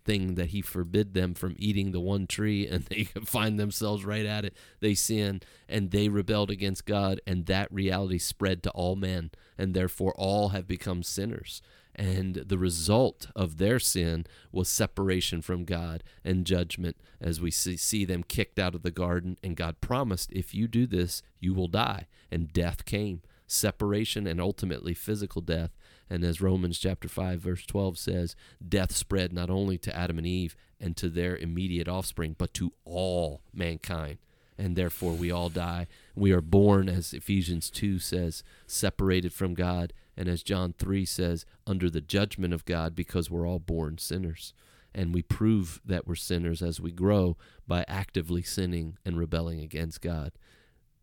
[0.06, 4.26] thing that he forbid them from eating the one tree and they find themselves right
[4.26, 4.56] at it.
[4.80, 9.74] They sin and they rebelled against god and that reality spread to all men and
[9.74, 11.62] therefore all have become sinners.
[11.98, 17.78] And the result of their sin was separation from god and judgment as we see,
[17.78, 19.38] see them kicked out of the garden.
[19.44, 22.08] And god promised if you do this you will die.
[22.32, 23.22] And death came.
[23.48, 25.72] Separation and ultimately physical death
[26.10, 28.36] and as Romans chapter 5 verse 12 says,
[28.68, 32.74] death spread not only to Adam and Eve and to their immediate offspring, but to
[32.86, 34.20] all mankind.
[34.58, 35.88] And therefore we all die.
[36.16, 41.46] We are born, as Ephesians 2 says, separated from God And as John 3 says,
[41.68, 44.54] under the judgment of God because we're all born sinners.
[44.94, 47.38] And we prove that we're sinners as we grow
[47.68, 50.32] by actively sinning and rebelling against God.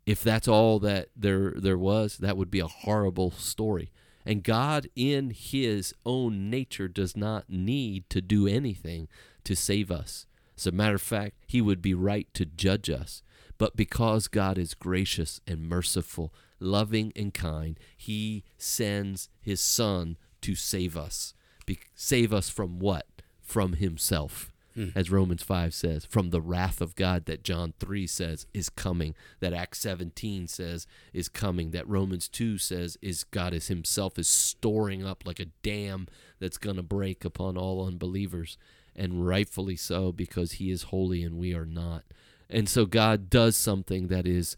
[0.07, 3.93] If that's all that there there was, that would be a horrible story.
[4.25, 9.09] And God in his own nature does not need to do anything
[9.45, 10.27] to save us.
[10.57, 13.23] As a matter of fact, he would be right to judge us.
[13.59, 20.55] But because God is gracious and merciful, loving and kind, he sends his son to
[20.55, 21.35] save us.
[21.67, 23.07] Be- save us from what?
[23.41, 24.52] From himself.
[24.75, 24.89] Hmm.
[24.95, 29.15] As Romans 5 says, from the wrath of God that John 3 says is coming,
[29.41, 34.29] that Acts 17 says is coming, that Romans 2 says is God is himself is
[34.29, 36.09] storing up like a dam
[36.41, 38.57] that's going to break upon all unbelievers
[38.97, 42.05] and rightfully so because he is holy and we are not.
[42.49, 44.57] And so God does something that is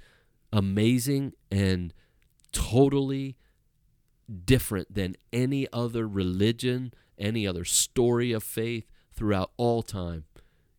[0.52, 1.92] amazing and
[2.52, 3.36] totally
[4.44, 10.24] different than any other religion, any other story of faith throughout all time.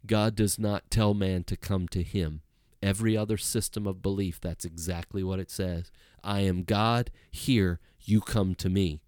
[0.06, 2.42] God does not tell man to come to him.
[2.84, 5.92] Every other system of belief, that's exactly what it says.
[6.24, 9.02] I am God, here you come to me.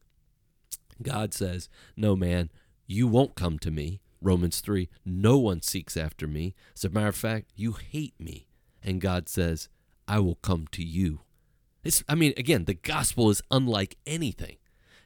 [1.01, 2.49] God says, No, man,
[2.87, 4.01] you won't come to me.
[4.19, 6.55] Romans 3, no one seeks after me.
[6.75, 8.47] As a matter of fact, you hate me.
[8.81, 9.69] And God says,
[10.07, 11.21] I will come to you.
[11.83, 14.57] It's, I mean, again, the gospel is unlike anything.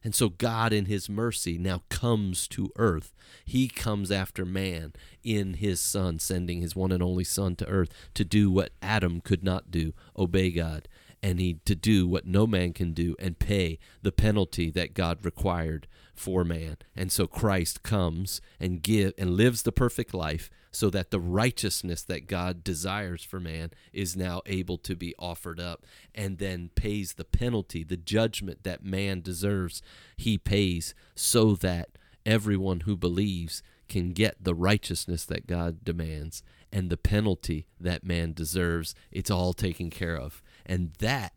[0.03, 3.13] And so God, in his mercy, now comes to earth.
[3.45, 4.93] He comes after man
[5.23, 9.21] in his son, sending his one and only son to earth to do what Adam
[9.21, 10.87] could not do obey God.
[11.23, 15.23] And he to do what no man can do and pay the penalty that God
[15.23, 16.77] required for man.
[16.95, 22.01] And so Christ comes and give and lives the perfect life so that the righteousness
[22.03, 27.13] that God desires for man is now able to be offered up and then pays
[27.13, 29.81] the penalty, the judgment that man deserves.
[30.17, 31.89] He pays so that
[32.25, 38.31] everyone who believes can get the righteousness that God demands and the penalty that man
[38.31, 38.95] deserves.
[39.11, 40.41] It's all taken care of.
[40.65, 41.33] And that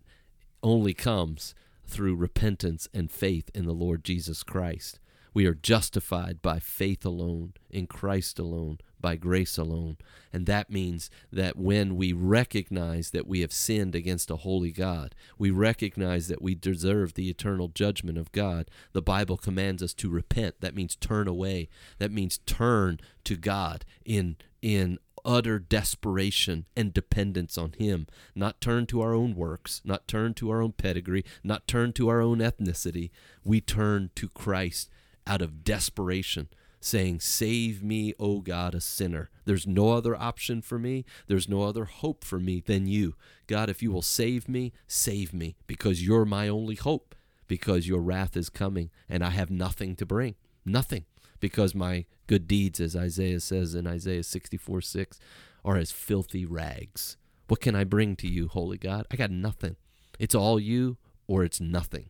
[0.62, 1.54] only comes
[1.86, 4.98] through repentance and faith in the Lord Jesus Christ.
[5.34, 9.98] We are justified by faith alone, in Christ alone, by grace alone.
[10.32, 15.14] And that means that when we recognize that we have sinned against a holy God,
[15.36, 18.70] we recognize that we deserve the eternal judgment of God.
[18.92, 20.60] The Bible commands us to repent.
[20.60, 21.68] That means turn away.
[21.98, 28.86] That means turn to God in in utter desperation and dependence on Him, not turn
[28.86, 32.38] to our own works, not turn to our own pedigree, not turn to our own
[32.38, 33.10] ethnicity.
[33.44, 34.90] We turn to Christ
[35.26, 36.48] out of desperation,
[36.80, 39.30] saying, Save me, O God, a sinner.
[39.44, 41.04] There's no other option for me.
[41.26, 43.14] There's no other hope for me than you.
[43.46, 47.14] God, if you will save me, save me, because you're my only hope,
[47.46, 50.34] because your wrath is coming, and I have nothing to bring.
[50.66, 51.04] Nothing
[51.44, 55.20] because my good deeds, as Isaiah says in Isaiah 64 6,
[55.62, 57.18] are as filthy rags.
[57.48, 59.06] What can I bring to you, holy God?
[59.10, 59.76] I got nothing.
[60.18, 62.08] It's all you or it's nothing.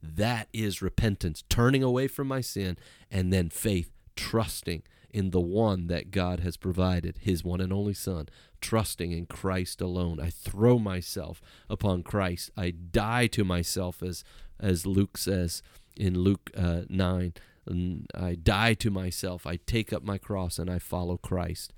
[0.00, 2.78] That is repentance, turning away from my sin,
[3.10, 7.94] and then faith, trusting in the one that God has provided, his one and only
[7.94, 8.28] Son,
[8.60, 10.20] trusting in Christ alone.
[10.20, 12.52] I throw myself upon Christ.
[12.56, 14.22] I die to myself, as,
[14.60, 15.60] as Luke says
[15.96, 17.34] in Luke uh, 9
[17.66, 19.46] and I die to myself.
[19.46, 21.72] I take up my cross and I follow Christ.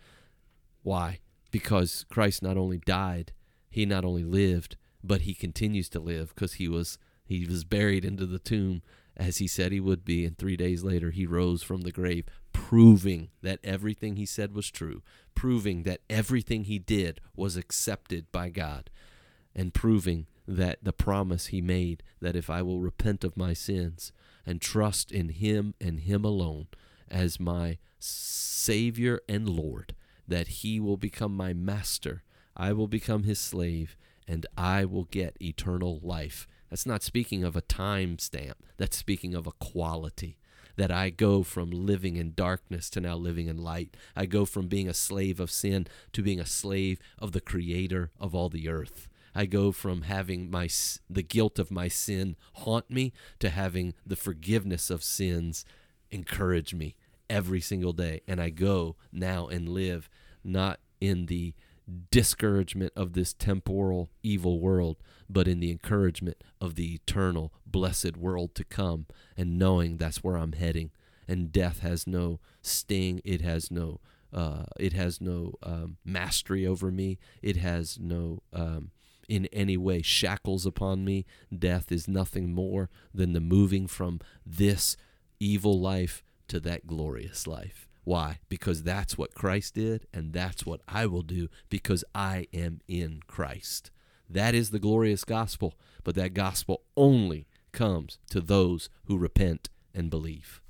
[0.82, 1.20] Why?
[1.50, 3.32] Because Christ not only died,
[3.70, 8.04] he not only lived, but he continues to live because he was he was buried
[8.04, 8.82] into the tomb
[9.16, 12.24] as he said he would be and 3 days later he rose from the grave
[12.52, 15.02] proving that everything he said was true,
[15.34, 18.90] proving that everything he did was accepted by God
[19.54, 24.12] and proving that the promise he made that if I will repent of my sins
[24.46, 26.66] and trust in him and him alone
[27.10, 29.94] as my Savior and Lord,
[30.26, 32.22] that he will become my master,
[32.56, 36.46] I will become his slave, and I will get eternal life.
[36.68, 40.36] That's not speaking of a time stamp, that's speaking of a quality.
[40.76, 43.96] That I go from living in darkness to now living in light.
[44.14, 48.12] I go from being a slave of sin to being a slave of the Creator
[48.20, 49.08] of all the earth.
[49.34, 50.68] I go from having my
[51.08, 55.64] the guilt of my sin haunt me to having the forgiveness of sins
[56.10, 56.96] encourage me
[57.28, 58.22] every single day.
[58.26, 60.08] And I go now and live
[60.42, 61.54] not in the
[62.10, 64.98] discouragement of this temporal evil world
[65.28, 69.06] but in the encouragement of the eternal blessed world to come
[69.36, 70.90] and knowing that's where I'm heading.
[71.26, 73.20] And death has no sting.
[73.24, 74.00] It has no
[74.32, 77.18] uh, it has no um, mastery over me.
[77.42, 78.90] It has no um,
[79.28, 81.26] in any way shackles upon me.
[81.56, 84.96] Death is nothing more than the moving from this
[85.38, 87.86] evil life to that glorious life.
[88.04, 88.38] Why?
[88.48, 93.20] Because that's what Christ did, and that's what I will do because I am in
[93.26, 93.90] Christ.
[94.30, 95.74] That is the glorious gospel,
[96.04, 100.62] but that gospel only comes to those who repent and believe.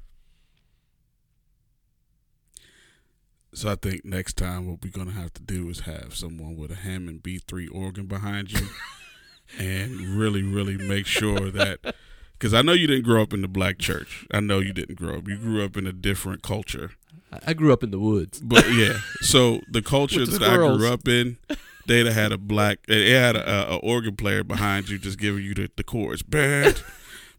[3.58, 6.70] So I think next time what we're gonna have to do is have someone with
[6.70, 8.68] a Hammond B3 organ behind you,
[9.58, 11.96] and really, really make sure that
[12.38, 14.28] because I know you didn't grow up in the black church.
[14.30, 15.26] I know you didn't grow up.
[15.26, 16.92] You grew up in a different culture.
[17.44, 18.38] I- grew up in the woods.
[18.38, 21.38] But yeah, so the culture that I grew up in,
[21.88, 25.42] they'd have had a black, they had a, a organ player behind you, just giving
[25.42, 26.80] you the, the chords, bad,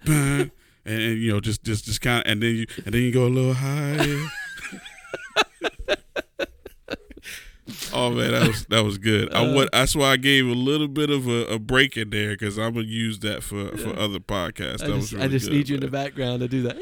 [0.05, 0.51] bad,
[0.83, 3.13] and, and, you know, just just just kind of, and then you and then you
[3.13, 4.27] go a little higher.
[7.93, 9.33] oh man, that was that was good.
[9.33, 12.31] I would, that's why I gave a little bit of a, a break in there
[12.31, 14.83] because I'm gonna use that for for other podcasts.
[14.83, 16.03] I That just, was really I just good, need you in the man.
[16.05, 16.77] background to do that.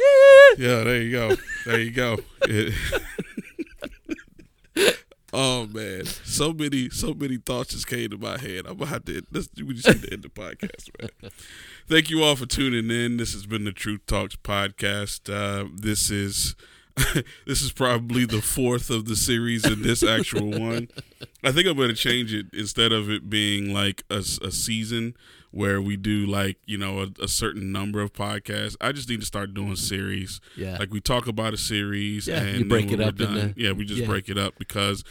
[0.58, 1.36] Yeah, there you go.
[1.66, 2.18] There you go.
[5.34, 8.66] Oh man, so many, so many thoughts just came to my head.
[8.66, 9.22] I'm have to.
[9.30, 11.32] Let's, we just need to end the podcast, man.
[11.90, 13.18] Thank you all for tuning in.
[13.18, 15.30] This has been the Truth Talks podcast.
[15.32, 16.56] Uh, this is.
[17.46, 20.88] this is probably the fourth of the series in this actual one.
[21.44, 25.16] I think I'm going to change it instead of it being like a season
[25.52, 28.76] where we do like you know a, a certain number of podcasts.
[28.82, 30.42] I just need to start doing series.
[30.56, 30.78] Yeah.
[30.78, 33.86] Like we talk about a series, Yeah, and you break it up done- yeah, we
[33.86, 34.08] just yeah.
[34.08, 35.04] break it up because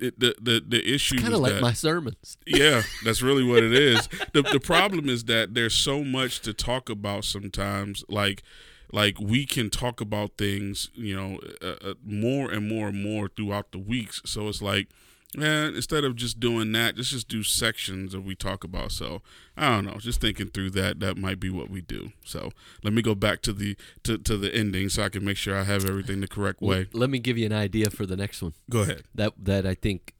[0.00, 2.36] it, the the the issue kind of like that, my sermons.
[2.46, 4.08] yeah, that's really what it is.
[4.32, 8.04] the The problem is that there's so much to talk about sometimes.
[8.08, 8.42] Like,
[8.92, 13.28] like we can talk about things, you know, uh, uh, more and more and more
[13.28, 14.22] throughout the weeks.
[14.24, 14.88] So it's like,
[15.36, 18.92] man, instead of just doing that, let's just do sections that we talk about.
[18.92, 19.20] So
[19.56, 22.12] I don't know, just thinking through that, that might be what we do.
[22.24, 22.50] So
[22.82, 25.54] let me go back to the to, to the ending so I can make sure
[25.56, 26.88] I have everything the correct way.
[26.92, 28.54] Let me give you an idea for the next one.
[28.70, 29.02] Go ahead.
[29.14, 30.14] That that I think,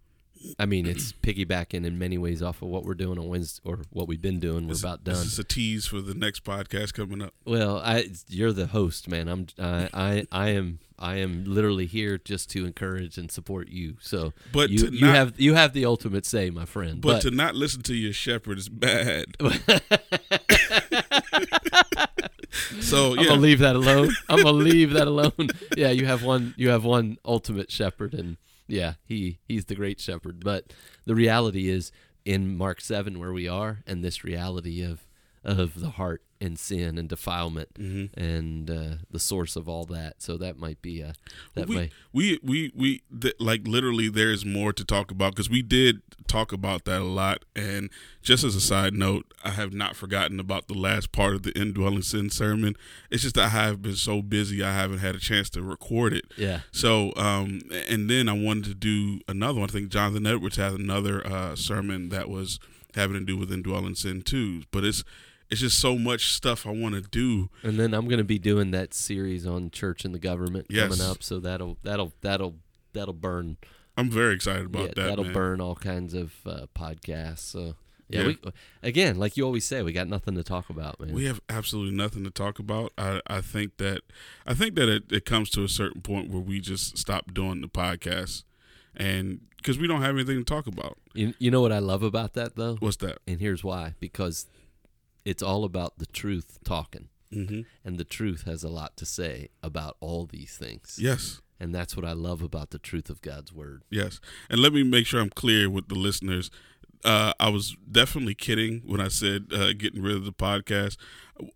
[0.58, 3.80] I mean, it's piggybacking in many ways off of what we're doing on Wednesday or
[3.90, 4.64] what we've been doing.
[4.66, 5.26] We're This- about This done.
[5.26, 7.34] is a tease for the next podcast coming up.
[7.44, 9.28] Well, I you're the host, man.
[9.28, 13.96] I'm I I, I am I am literally here just to encourage and support you.
[14.00, 17.00] So, But you you not- have you have the ultimate say, my friend.
[17.00, 19.26] But, to not listen to your shepherd is bad.
[22.80, 24.10] so I'm gonna leave that alone.
[24.28, 25.32] I'm gonna leave that alone.
[25.76, 26.54] Yeah, you have one.
[26.56, 28.36] You have one ultimate shepherd, and
[28.68, 30.44] yeah, he he's the great shepherd.
[30.44, 30.72] But
[31.04, 31.90] the reality is
[32.24, 35.07] in Mark seven where we are, and this reality of
[35.44, 38.20] of the heart and sin and defilement Mm-hmm.
[38.20, 40.22] and uh, the source of all that.
[40.22, 41.14] So that might be a
[41.54, 45.50] that we, may we we we th- like literally there's more to talk about because
[45.50, 47.44] we did talk about that a lot.
[47.56, 47.90] And
[48.22, 51.58] just as a side note, I have not forgotten about the last part of the
[51.58, 52.76] indwelling sin sermon.
[53.10, 56.12] It's just that I have been so busy I haven't had a chance to record
[56.12, 56.26] it.
[56.36, 56.60] yeah.
[56.70, 59.68] So, um, and then I wanted to do another one.
[59.70, 62.60] I think Jonathan Edwards had another uh, sermon that was
[62.94, 64.62] having to do with indwelling sin too.
[64.70, 65.02] But it's
[65.50, 67.48] it's just so much stuff I want to do.
[67.62, 70.88] And then I'm going to be doing that series on church and the government Yes.
[70.90, 71.22] coming up.
[71.22, 72.56] So that'll that'll that'll
[72.92, 73.56] that'll burn.
[73.96, 75.08] I'm very excited about yeah, that.
[75.08, 75.32] that'll man.
[75.32, 77.38] burn all kinds of uh, podcasts.
[77.40, 77.74] So
[78.08, 78.26] yeah, Yeah.
[78.26, 78.38] we
[78.82, 81.12] again, like you always say, we got nothing to talk about, man.
[81.12, 82.92] We have absolutely nothing to talk about.
[82.96, 84.02] I, I think that
[84.46, 87.60] I think that it, it comes to a certain point where we just stop doing
[87.60, 88.44] the podcast,
[88.96, 90.96] and because we don't have anything to talk about.
[91.14, 93.18] you, you know what I love about that though, What's that?
[93.26, 94.46] and here's why: because
[95.28, 97.60] it's all about the truth talking, Mm-hmm.
[97.84, 100.96] and the truth has a lot to say about all these things.
[100.98, 101.42] Yes.
[101.60, 103.82] And that's what I love about the truth of God's word.
[103.90, 106.50] Yes, and let me make sure I'm clear with the listeners.
[107.04, 110.96] Uh, I was definitely kidding when I said uh, getting rid of the podcast.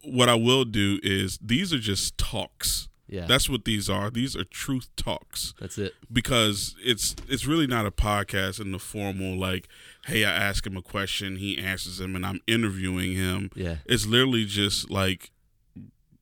[0.04, 2.88] What I will do is these are just talks.
[3.12, 4.10] Yeah, That's what these are.
[4.10, 5.92] These are truth talks that's it.
[6.10, 9.68] because it's it's really not a podcast in the formal like,
[10.06, 13.50] hey, I ask him a question, he answers him, and I'm interviewing him.
[13.54, 15.30] Yeah, It's literally just like